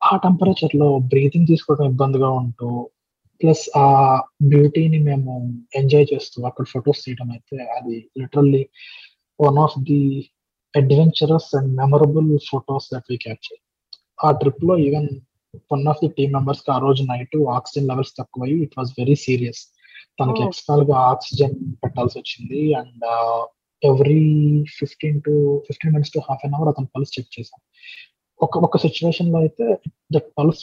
ఆ 0.05 0.13
టెంపరేచర్లో 0.17 0.89
బ్రీతింగ్ 1.13 1.47
తీసుకోవడం 1.47 1.87
ఇబ్బందిగా 1.93 2.31
ఉంటూ 2.43 2.69
ప్లస్ 3.43 3.71
ఆ 3.77 3.87
బ్యూటీని 4.43 4.99
మేము 4.99 5.33
ఎంజాయ్ 5.77 6.07
చేస్తూ. 6.15 6.43
అక్కడ 6.43 6.65
ఫొటోస్ 6.65 7.05
తీయడం 7.05 7.31
అయితే 7.31 7.57
అది 7.65 8.11
literally 8.19 8.67
one 9.41 9.59
of 9.59 9.79
the 9.79 10.31
adventurous 10.77 11.57
and 11.57 11.77
memorable 11.77 12.39
photos 12.51 12.89
that 12.95 13.05
we 13.11 13.17
capture. 13.17 13.61
ఆ 14.25 14.31
ట్రిప్లో 14.31 14.79
even 14.79 15.09
one 15.73 15.87
of 15.87 15.99
the 16.03 16.09
team 16.09 16.33
మెంబర్స్కి 16.33 16.73
ఆ 16.73 16.79
రోజు 16.79 17.03
నైట్ 17.03 17.37
ఆక్సిజన్ 17.49 17.89
లెవెల్స్ 17.89 18.13
తక్కువై 18.19 18.51
ఇట్ 18.51 18.75
వాస్ 18.79 18.93
వెరీ 18.99 19.15
సీరియస్. 19.15 19.63
తనకి. 20.21 20.43
ఎక్స్టర్నల్గా 20.43 20.97
ఆక్సిజన్ 20.97 21.55
పెట్టాల్సి 21.85 22.19
వచ్చింది 22.19 22.75
and 22.75 23.05
every 23.85 24.23
fifteen 24.79 25.23
to 25.23 25.63
fifteen 25.67 25.93
minutes 25.93 26.13
to 26.13 26.19
half 26.19 26.43
an 26.45 26.55
hour 26.55 26.69
అతను 26.69 26.89
పల్స్ 26.97 27.13
చెక్ 27.19 27.41
చేశాం. 27.41 27.61
ఒక 28.41 28.59
ఒక 28.67 28.77
సిచ్యువేషన్లో 28.85 29.39
అయితే 29.45 29.65
దట్ 30.15 30.29
పల్స్ 30.37 30.63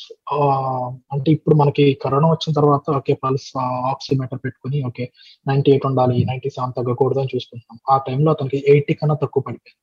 అంటే 1.13 1.29
ఇప్పుడు 1.37 1.55
మనకి 1.61 1.83
కరోనా 2.03 2.27
వచ్చిన 2.33 2.51
తర్వాత 2.59 2.85
ఓకే 2.99 3.13
పల్స్ 3.23 3.49
ఆక్సిమీటర్ 3.91 4.41
పెట్టుకుని 4.45 4.77
ఓకే 4.89 5.05
నైన్టీ 5.49 5.69
ఎయిట్ 5.73 5.85
ఉండాలి 5.89 6.17
నైన్టీ 6.29 6.49
సెవెన్ 6.55 6.73
తగ్గకూడదు 6.77 7.21
అని 7.23 7.31
చూసుకుంటున్నాం. 7.35 7.79
ఆ 7.93 7.97
టైంలో 8.07 8.31
అతనికి 8.35 8.59
ఎయిటీ 8.73 8.93
కన్నా 9.01 9.15
తక్కువ 9.23 9.43
పడిపోయింది. 9.47 9.81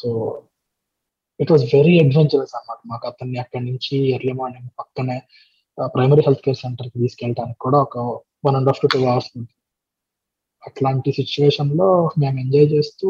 So 0.00 0.08
it 1.40 1.52
was 1.54 1.66
very 1.74 1.94
adventurous 2.04 2.54
అన్నమాట 2.58 2.80
మాకు. 2.92 3.04
అతన్ని 3.12 3.38
అక్కడి 3.44 3.64
నుంచి 3.70 3.94
ఎర్లీ 4.16 4.34
మార్నింగ్ 4.40 4.70
పక్కనే 4.80 5.18
ప్రైమరీ 5.96 6.22
హెల్త్ 6.26 6.42
కేర్ 6.46 6.60
సెంటర్కి 6.64 6.96
తీసుకెళ్ళడానికి 7.04 7.60
కూడా 7.66 7.78
ఒక 7.86 7.98
one 8.46 8.56
and 8.58 8.68
half 8.70 8.82
to 8.84 8.88
two 8.94 9.00
hours 9.12 9.30
ఉంటుంది 9.32 9.54
అట్లాంటి 10.62 11.10
సిచ్యువేషన్లో 11.20 11.88
మేము 12.22 12.36
ఎంజాయ్ 12.44 12.68
చేస్తూ 12.74 13.06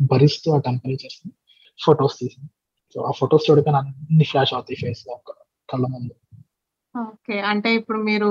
భరిస్తూ 0.00 0.48
ఆ 0.56 0.58
టెంపరేచర్స్ 0.66 1.20
ఫొటోస్ 1.78 2.16
తీసాం. 2.20 2.44
సో 2.96 3.02
ఆ 3.02 3.10
ఫొటోస్ 3.10 3.50
చూడగానే 3.50 3.78
అన్ని 3.78 4.24
ఫ్లాష్ 4.24 4.54
అవుతాయి 4.54 4.76
ఫేస్లో 4.76 5.14
కళ్ళ 5.68 5.86
ముందు. 5.86 6.14
ఓకే. 6.94 7.40
అంటే 7.40 7.74
ఇప్పుడు 7.74 7.98
మీరు 7.98 8.28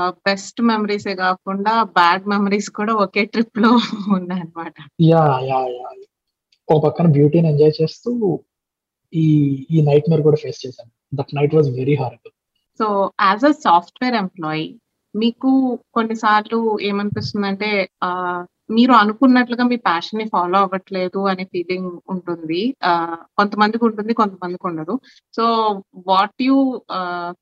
బెస్ట్ 0.00 0.62
మెమరీసే 0.62 1.14
కాకుండా 1.14 1.82
బ్యాడ్ 1.82 2.24
మెమరీస్ 2.28 2.70
కూడా 2.70 2.94
ఒకే 2.94 3.24
ట్రిప్లో 3.24 3.70
ఉన్నాయన్నమాట. 4.12 4.74
Yeah 5.00 5.22
yeah 5.40 5.60
yeah. 5.76 5.90
ఒక 6.68 6.84
పక్కన 6.84 7.06
బ్యూటీని 7.06 7.48
ఎంజాయ్ 7.48 7.72
చేస్తూ 7.82 8.10
ఈ 9.12 9.26
ఈ 9.70 9.82
నైట్ 9.82 10.10
మేర్ 10.10 10.22
కూడా 10.22 10.36
ఫేస్ 10.36 10.66
చేశాను. 10.66 10.90
That 11.14 11.34
night 11.34 11.54
was 11.54 11.70
very 11.70 11.94
horrible 11.94 12.32
so 12.80 12.88
as 13.20 13.44
a 13.44 13.50
software 13.50 14.14
employee 14.14 14.66
మీకు 15.14 15.50
కొన్నిసార్లు 15.94 16.78
ఏమనిపిస్తుందంటే 16.82 17.70
మీరు 18.70 18.92
అనుకున్నట్లుగా 18.92 19.64
మీ 19.64 19.76
ప్యాషన్ని 19.76 20.24
ఫాలో 20.28 20.58
అవ్వట్లేదు 20.58 21.20
అనే 21.26 21.44
ఫీలింగ్ 21.44 21.90
ఉంటుంది. 22.10 22.60
కొంతమందికి 23.38 23.84
ఉంటుంది 23.84 24.14
కొంతమందికి 24.14 24.66
ఉండదు. 24.66 24.94
సో 25.36 25.44
వాట్ 26.08 26.42
యు 26.42 26.56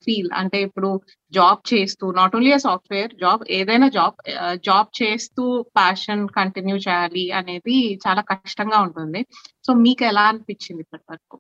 ఫీల్ 0.05 0.31
అంటే 0.35 0.61
ఇప్పుడు 0.62 0.91
జాబ్ 1.33 1.62
చేస్తూ 1.75 2.11
నాట్ 2.11 2.37
ఓన్లీ 2.37 2.53
సాఫ్ట్వేర్ 2.59 3.15
జాబ్ 3.21 3.43
ఏదైనా 3.51 3.89
జాబ్ 3.89 4.17
జాబ్ 4.65 4.91
చేస్తూ 5.03 5.45
ప్యాషన్ 5.62 6.29
కంటిన్యూ 6.37 6.77
చేయాలి 6.77 7.25
అనేది 7.33 7.77
చాలా 8.07 8.25
కష్టంగా 8.31 8.81
ఉంటుంది. 8.81 9.23
సో 9.67 9.73
మీకు 9.87 10.05
ఎలా 10.05 10.23
అనిపించింది 10.23 10.83
ఇప్పటి 10.83 11.05
వరకు? 11.11 11.39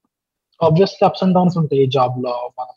ఆబ్వియస్లీ 0.60 1.06
అప్స్ 1.06 1.24
అండ్ 1.24 1.34
డౌన్స్ 1.34 1.58
ఉంటాయి 1.58 1.86
జాబ్లో. 1.86 2.34
మనం 2.58 2.74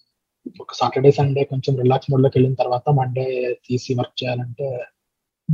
ఒక 0.62 0.74
సాటర్డే 0.74 1.12
సండే 1.12 1.41
కొంచెం 1.43 1.74
రిలాక్స్ 1.82 2.12
మోడ్లోకి 2.12 2.36
వెళ్ళిన 2.38 2.56
తర్వాత 2.63 2.89
మండే 3.00 3.26
తీసి 3.65 3.93
వర్క్ 3.93 4.15
చేయాలంటే 4.24 4.67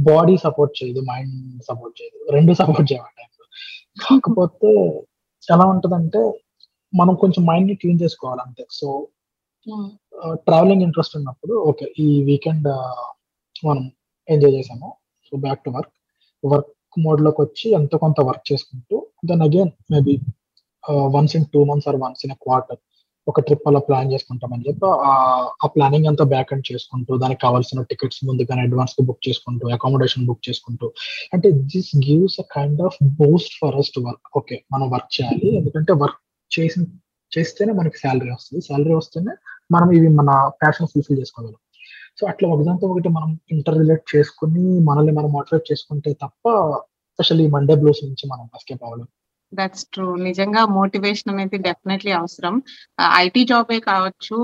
బాడీ 0.10 0.36
సపోర్ట్ 0.46 0.74
చేయదు 0.80 1.02
మైండ్ 1.10 1.36
సపోర్ట్ 1.68 1.96
చేయదు. 2.00 2.18
రెండు 2.36 2.54
సపోర్ట్ 2.62 2.88
చేయాలి 2.92 3.24
కాకపోతే 4.06 4.72
ఎలా 5.48 5.66
ఉంటదంటే 5.74 6.22
మనం 6.94 7.14
కొంచెం 7.24 7.42
మైండ్ని 7.50 7.76
క్లీన్ 7.82 8.02
చేసుకోవాలి 8.04 8.42
అంతే. 8.46 8.64
సో 8.78 8.88
ట్రావెలింగ్ 10.48 10.84
ఇంట్రెస్ట్ 10.88 11.16
ఉన్నప్పుడు 11.20 11.54
ఓకే 11.70 11.86
ఈ 12.06 12.08
వీకెండ్ 12.30 12.68
మనం 13.68 13.84
ఎంజాయ్ 14.28 14.54
చేసాము. 14.58 14.90
So 15.28 15.34
back 15.46 15.62
to 15.66 15.72
work 15.78 15.94
work 16.44 16.72
మోడ్లోకి 17.06 17.40
వచ్చి 17.46 17.68
ఎంతో 17.80 17.96
కొంత 18.04 18.20
వర్క్ 18.30 18.46
చేసుకుంటూ 18.52 18.98
then 19.30 19.44
again 19.48 19.72
maybe 19.94 20.16
once 21.16 21.34
in 21.38 21.48
two 21.54 21.62
months 21.70 21.88
or 21.92 21.98
once 22.04 22.22
in 22.26 22.34
quarter 22.46 22.80
ఒక 23.28 23.40
ట్రిప్ 23.46 23.68
అలా 23.70 23.80
ప్లాన్ 23.88 24.12
చేసుకుంటామని 24.14 24.66
చెప్పి 24.68 24.88
ఆ 25.64 25.68
ప్లానింగ్ 25.76 26.08
అంతా 26.12 26.26
బ్యాక్ 26.34 26.52
అండ్ 26.54 26.66
చేసుకుంటూ 26.72 27.18
దానికి 27.24 27.42
కావాల్సిన 27.42 27.86
టికెట్స్ 27.92 28.20
ముందుగానే 28.30 28.64
అడ్వాన్స్గా 28.68 29.04
బుక్ 29.08 29.24
చేసుకుంటూ 29.28 29.70
అకామిడేషన్ 29.78 30.28
బుక్ 30.30 30.44
చేసుకుంటూ. 30.50 30.88
అంటే 31.34 31.50
this 31.74 31.92
gives 32.08 32.38
a 32.44 32.46
kind 32.56 32.82
of 32.82 32.98
boost 33.22 33.56
for 33.62 33.78
us 33.82 33.92
to 33.96 34.02
work 34.08 34.30
okay 34.38 34.58
మనం 34.74 34.88
వర్క్ 34.96 35.12
చేయాలి. 35.18 35.50
ఎందుకంటే 35.58 35.94
వర్క్ 36.04 36.22
చేసిన 36.52 36.84
చేస్తేనే 37.32 37.74
మనకి 37.74 37.98
శాలరీ 37.98 38.32
వస్తుంది. 38.36 38.62
శాలరీ 38.68 38.96
వస్తేనే 39.02 39.34
మనం 39.72 39.90
ఇవి 39.98 40.10
మన 40.20 40.32
ప్యాషన్ 40.62 40.90
ఫుల్ఫిల్ 40.94 41.20
చేసుకోగలం. 41.22 41.60
సో 42.20 42.24
అట్లా 42.32 42.48
ఒకదాంతో 42.50 42.86
ఒకటి 42.88 43.10
మనం 43.10 43.30
ఇంటర్ 43.52 43.78
రిలేట్ 43.78 44.04
చేసుకుని 44.16 44.66
మనల్ని 44.90 45.12
మనం 45.12 45.30
మోటివేట్ 45.32 45.66
చేసుకుంటే 45.72 46.10
తప్ప 46.24 46.44
స్పెషల్లీ 47.14 47.48
మండే 47.56 47.76
బ్లూస్ 47.82 48.02
నుంచి 48.06 48.26
మనం 48.32 48.46
ఎస్కేప్ 48.58 48.84
అవ్వలేము 48.84 49.12
దట్స్ 49.52 49.86
ట్రూ 49.94 50.08
నిజంగా 50.28 50.62
మోటివేషన్ 50.78 51.32
అనేది 51.34 51.58
డెఫినెట్లీ 51.68 52.12
అవసరం. 52.20 52.56
ఐటీ 53.24 53.44
జాబే 53.52 53.80
కావచ్చు 53.92 54.38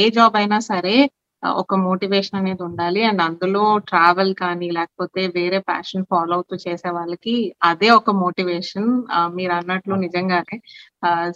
ఏ 0.00 0.02
జాబ్ 0.18 0.36
అయినా 0.40 0.58
సరే 0.70 0.96
ఒక 1.42 1.74
మోటివేషన్ 1.86 2.38
అనేది 2.40 2.62
ఉండాలి. 2.68 3.00
అండ్ 3.08 3.22
అందులో 3.22 3.62
ట్రావెల్ 3.90 4.32
కానీ 4.34 4.68
లేకపోతే 4.78 5.22
వేరే 5.36 5.58
ప్యాషన్ 5.70 6.06
ఫాలో 6.10 6.34
అవుతూ 6.38 6.54
చేసే 6.66 6.90
వాళ్ళకి 6.98 7.34
అదే 7.62 7.90
ఒక 7.98 8.10
మోటివేషన్ 8.24 8.88
మీరు 9.36 9.52
అన్నట్లు 9.58 9.94
నిజంగానే. 10.06 10.56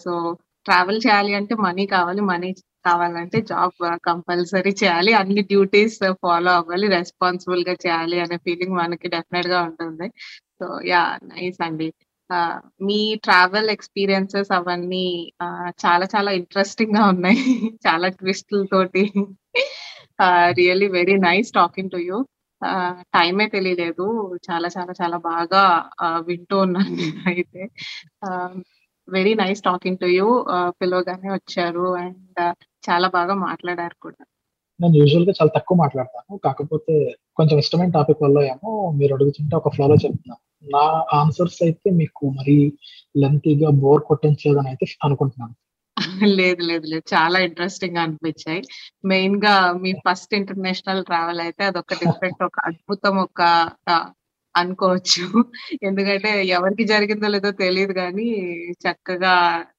సో 0.05 0.13
ట్రావెల్ 0.67 1.01
చేయాలి 1.07 1.33
అంటే 1.41 1.55
మనీ 1.67 1.85
కావాలి. 1.87 2.21
మనీ 2.33 2.51
కావాలంటే 2.87 3.39
జాబ్ 3.51 3.77
కంపల్సరీ 4.05 4.73
చేయాలి. 4.83 5.13
అన్ని 5.21 5.43
డ్యూటీస్ 5.53 5.99
ఫాలో 6.23 6.51
అవ్వాలి. 6.61 6.87
రెస్పాన్సిబుల్గా 6.99 7.75
చేయాలి 7.85 8.17
అనే 8.25 8.37
ఫీలింగ్ 8.47 8.77
మనకి 8.83 9.09
డెఫినెట్గా 9.17 9.61
ఉంటుంది. 9.69 10.09
సో 10.59 10.67
యా 10.93 11.03
నైస్ 11.33 11.61
అండి. 11.69 11.89
మీ 12.83 12.99
ట్రావెల్ 13.23 13.71
ఎక్స్పీరియన్సెస్ 13.71 14.51
అవన్నీ 14.53 15.05
చాలా 15.83 16.07
చాలా 16.15 16.31
ఇంట్రెస్టింగ్గా 16.33 17.05
ఉన్నాయి. 17.07 17.37
చాలా 17.87 18.09
ట్విస్టుల 18.13 18.63
తోటి. 18.73 19.05
Really 20.53 20.89
very 20.89 21.17
nice 21.19 21.51
talking 21.53 21.91
to 21.91 21.99
you 22.03 22.19
టైమే 23.15 23.47
తెలియలేదు. 23.49 24.07
చాలా 24.49 24.69
చాలా 24.77 24.93
చాలా 25.03 25.17
బాగా 25.25 25.63
వింటూ 26.29 26.59
ఉన్నాను 26.59 26.97
అయితే 27.31 27.63
very 29.09 29.35
nice 29.35 29.63
talking 29.63 29.99
to 29.99 30.09
you 30.11 30.27
పిలవగానే 30.81 31.31
వచ్చారు. 31.33 31.87
అండ్ 31.97 32.41
చాలా 32.85 33.09
బాగా 33.09 33.35
మాట్లాడారు 33.47 33.97
కూడా. 34.01 34.23
నేను 34.81 34.95
యూజువల్గా 34.97 35.33
చాలా 35.39 35.51
తక్కువ 35.57 35.77
మాట్లాడతాను. 35.79 36.33
కాకపోతే 36.45 36.95
కొంచెం 37.37 37.57
ఇష్టమైన 37.59 37.91
టాపిక్ 37.91 38.23
వల్ల 38.23 38.39
ఏమో 38.53 38.71
మీరు 38.99 39.13
అడుగుతుంటే 39.15 39.55
ఒక 39.57 39.71
ఫ్లోలో 39.75 39.97
చెప్తున్నాను. 40.05 40.41
నా 40.67 40.85
ఆన్సర్స్ 41.21 41.59
అయితే 41.63 41.89
మీకు 42.01 42.25
మరి 42.39 42.57
లెంతీగా 43.17 43.71
బోర్ 43.83 44.03
కొట్టించలేదని 44.03 44.71
అయితే 44.73 44.87
అనుకుంటున్నాను. 45.07 45.55
లేదు 46.39 46.63
లేదు 46.63 46.87
లేదు. 46.87 47.05
చాలా 47.15 47.39
ఇంట్రెస్టింగ్గా 47.39 48.03
అనిపించాయి. 48.03 48.61
మెయిన్గా 49.05 49.55
మీ 49.83 49.91
ఫస్ట్ 50.07 50.35
ఇంటర్నేషనల్ 50.35 51.05
ట్రావెల్ 51.05 51.41
అయితే 51.47 51.63
అదొక 51.65 51.99
డిఫరెంట్ 52.03 52.43
ఒక 52.43 52.59
అద్భుతం 52.69 53.17
ఒక 53.25 53.41
అనుకోవచ్చు. 54.55 55.25
ఎందుకంటే 55.83 56.31
ఎవరికి 56.57 56.85
జరిగిందో 56.85 57.29
లేదో 57.29 57.51
తెలియదు 57.63 57.93
కానీ 57.93 58.27
చక్కగా 58.85 59.35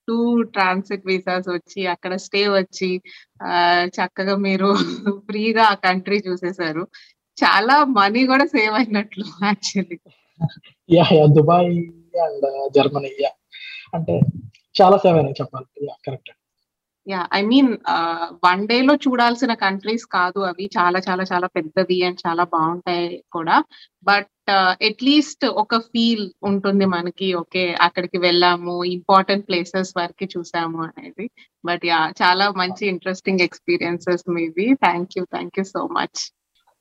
టూ 0.07 0.17
ట్రాన్సిట్ 0.55 1.05
వీసాస్ 1.05 1.47
వచ్చి 1.49 1.81
అక్కడ 1.87 2.13
స్టే 2.25 2.41
వచ్చి 2.53 2.89
చక్కగా 3.97 4.35
మీరు 4.47 4.69
ఫ్రీగా 5.27 5.63
ఆ 5.65 5.75
కంట్రీ 5.85 6.17
చూసేశారు 6.27 6.83
చాలా 7.37 7.75
మనీ 7.97 8.21
కూడా 8.25 8.45
సేవ్ 8.45 8.73
అయినట్లు 8.73 9.25
actually. 9.43 9.97
Yeah 10.89 11.05
yeah 11.17 11.25
Dubai 11.37 11.71
and 12.25 12.45
Germany 12.75 13.11
yeah. 13.21 13.31
అంటే 13.93 14.15
చాలా 14.75 14.97
సేవ్ 14.97 15.17
అయినాయి 15.17 15.39
చెప్పాలి 15.39 15.67
yeah 15.87 15.95
correct. 16.05 16.31
Yeah 17.07 17.21
I 17.33 17.41
mean 17.41 17.69
one 18.45 18.61
day 18.67 18.77
లో 18.81 18.93
చూడాల్సిన 18.95 19.53
కంట్రీస్ 19.53 20.05
కాదు 20.05 20.39
అవి. 20.39 20.65
చాలా 20.77 20.99
చాలా 21.07 21.23
చాలా 21.23 21.47
పెద్దవి 21.47 21.97
అండ్ 22.07 22.19
చాలా 22.27 22.43
బాగుంటాయి 22.43 23.23
కూడా. 23.31 23.57
బట్ 24.03 24.29
అట్లీస్ట్ 24.87 25.45
uh, 25.45 25.53
ఒక 25.63 25.77
ఫీల్ 25.91 26.25
ఉంటుంది 26.43 26.85
మనకి. 26.85 27.27
ఓకే 27.33 27.63
అక్కడికి 27.87 28.17
వెళ్ళాము 28.17 28.75
ఇంపార్టెంట్ 28.83 29.47
ప్లేసెస్ 29.49 29.91
వరకు 29.97 30.27
చూసాము 30.35 30.79
అనేది. 30.83 31.27
బట్ 31.65 31.85
యా 31.85 31.99
చాలా 32.21 32.47
మంచి 32.61 32.83
ఇంట్రెస్టింగ్ 32.87 33.45
ఎక్స్పీరియన్సెస్ 33.47 34.25
మీవి. 34.29 34.67
Thank 34.85 35.13
you 35.17 35.25
thank 35.35 35.59
you 35.59 35.65
so 35.75 35.83
much 35.99 36.21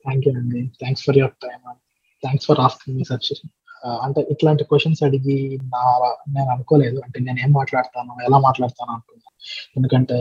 thank 0.05 0.27
you 0.29 0.35
అండి 0.41 0.63
thanks 0.83 1.05
for 1.09 1.19
your 1.23 1.37
time 1.47 1.67
thanks 2.23 2.47
for 2.51 2.61
asking 2.61 2.97
me 2.99 3.07
such 3.13 3.31
అంటే 3.85 4.21
ఇట్లాంటి 4.31 4.65
క్వశ్చన్స్ 4.65 5.03
అడిగి 5.03 5.59
నా 5.65 5.83
నేను 6.29 6.51
అనుకోలేదు. 6.51 6.99
అంటే 7.05 7.21
నేను 7.21 7.39
ఏం 7.41 7.53
మాట్లాడతాను 7.53 8.13
ఎలా 8.25 8.39
మాట్లాడతాను 8.39 8.93
అనుకున్నాను 8.93 9.37
ఎందుకంటే 9.77 10.19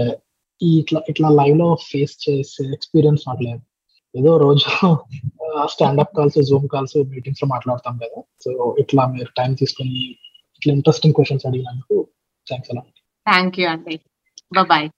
ఈ 0.62 0.80
ఇట్లా 0.80 1.02
ఇట్లా 1.10 1.30
లైవ్లో 1.30 1.76
ఫేస్ 1.76 2.30
చేసే 2.30 2.64
ఎక్స్పీరియన్స్ 2.74 3.28
నాకు 3.28 3.44
లేదు. 3.44 3.62
ఏదో 4.16 4.38
రోజు 4.38 4.70
స్టాండప్ 5.66 6.16
కాల్స్ 6.18 6.40
జూమ్ 6.50 6.68
కాల్స్ 6.68 6.98
మీటింగ్స్లో 6.98 7.48
మాట్లాడతాం 7.48 7.98
కదా. 7.98 8.22
సో 8.44 8.76
ఇట్లా 8.80 9.06
మీరు 9.06 9.30
టైం 9.38 9.54
తీసుకుని 9.54 10.02
ఇట్లా 10.56 10.74
ఇంట్రెస్టింగ్ 10.74 11.14
క్వశ్చన్స్ 11.14 11.46
అడిగినందుకు 11.46 12.08
థ్యాంక్స్ 12.48 12.72
అలా 12.72 12.82
థ్యాంక్ 13.28 13.60
యూ 13.60 13.70
అండి 13.70 13.96
బాయ్ 14.72 14.90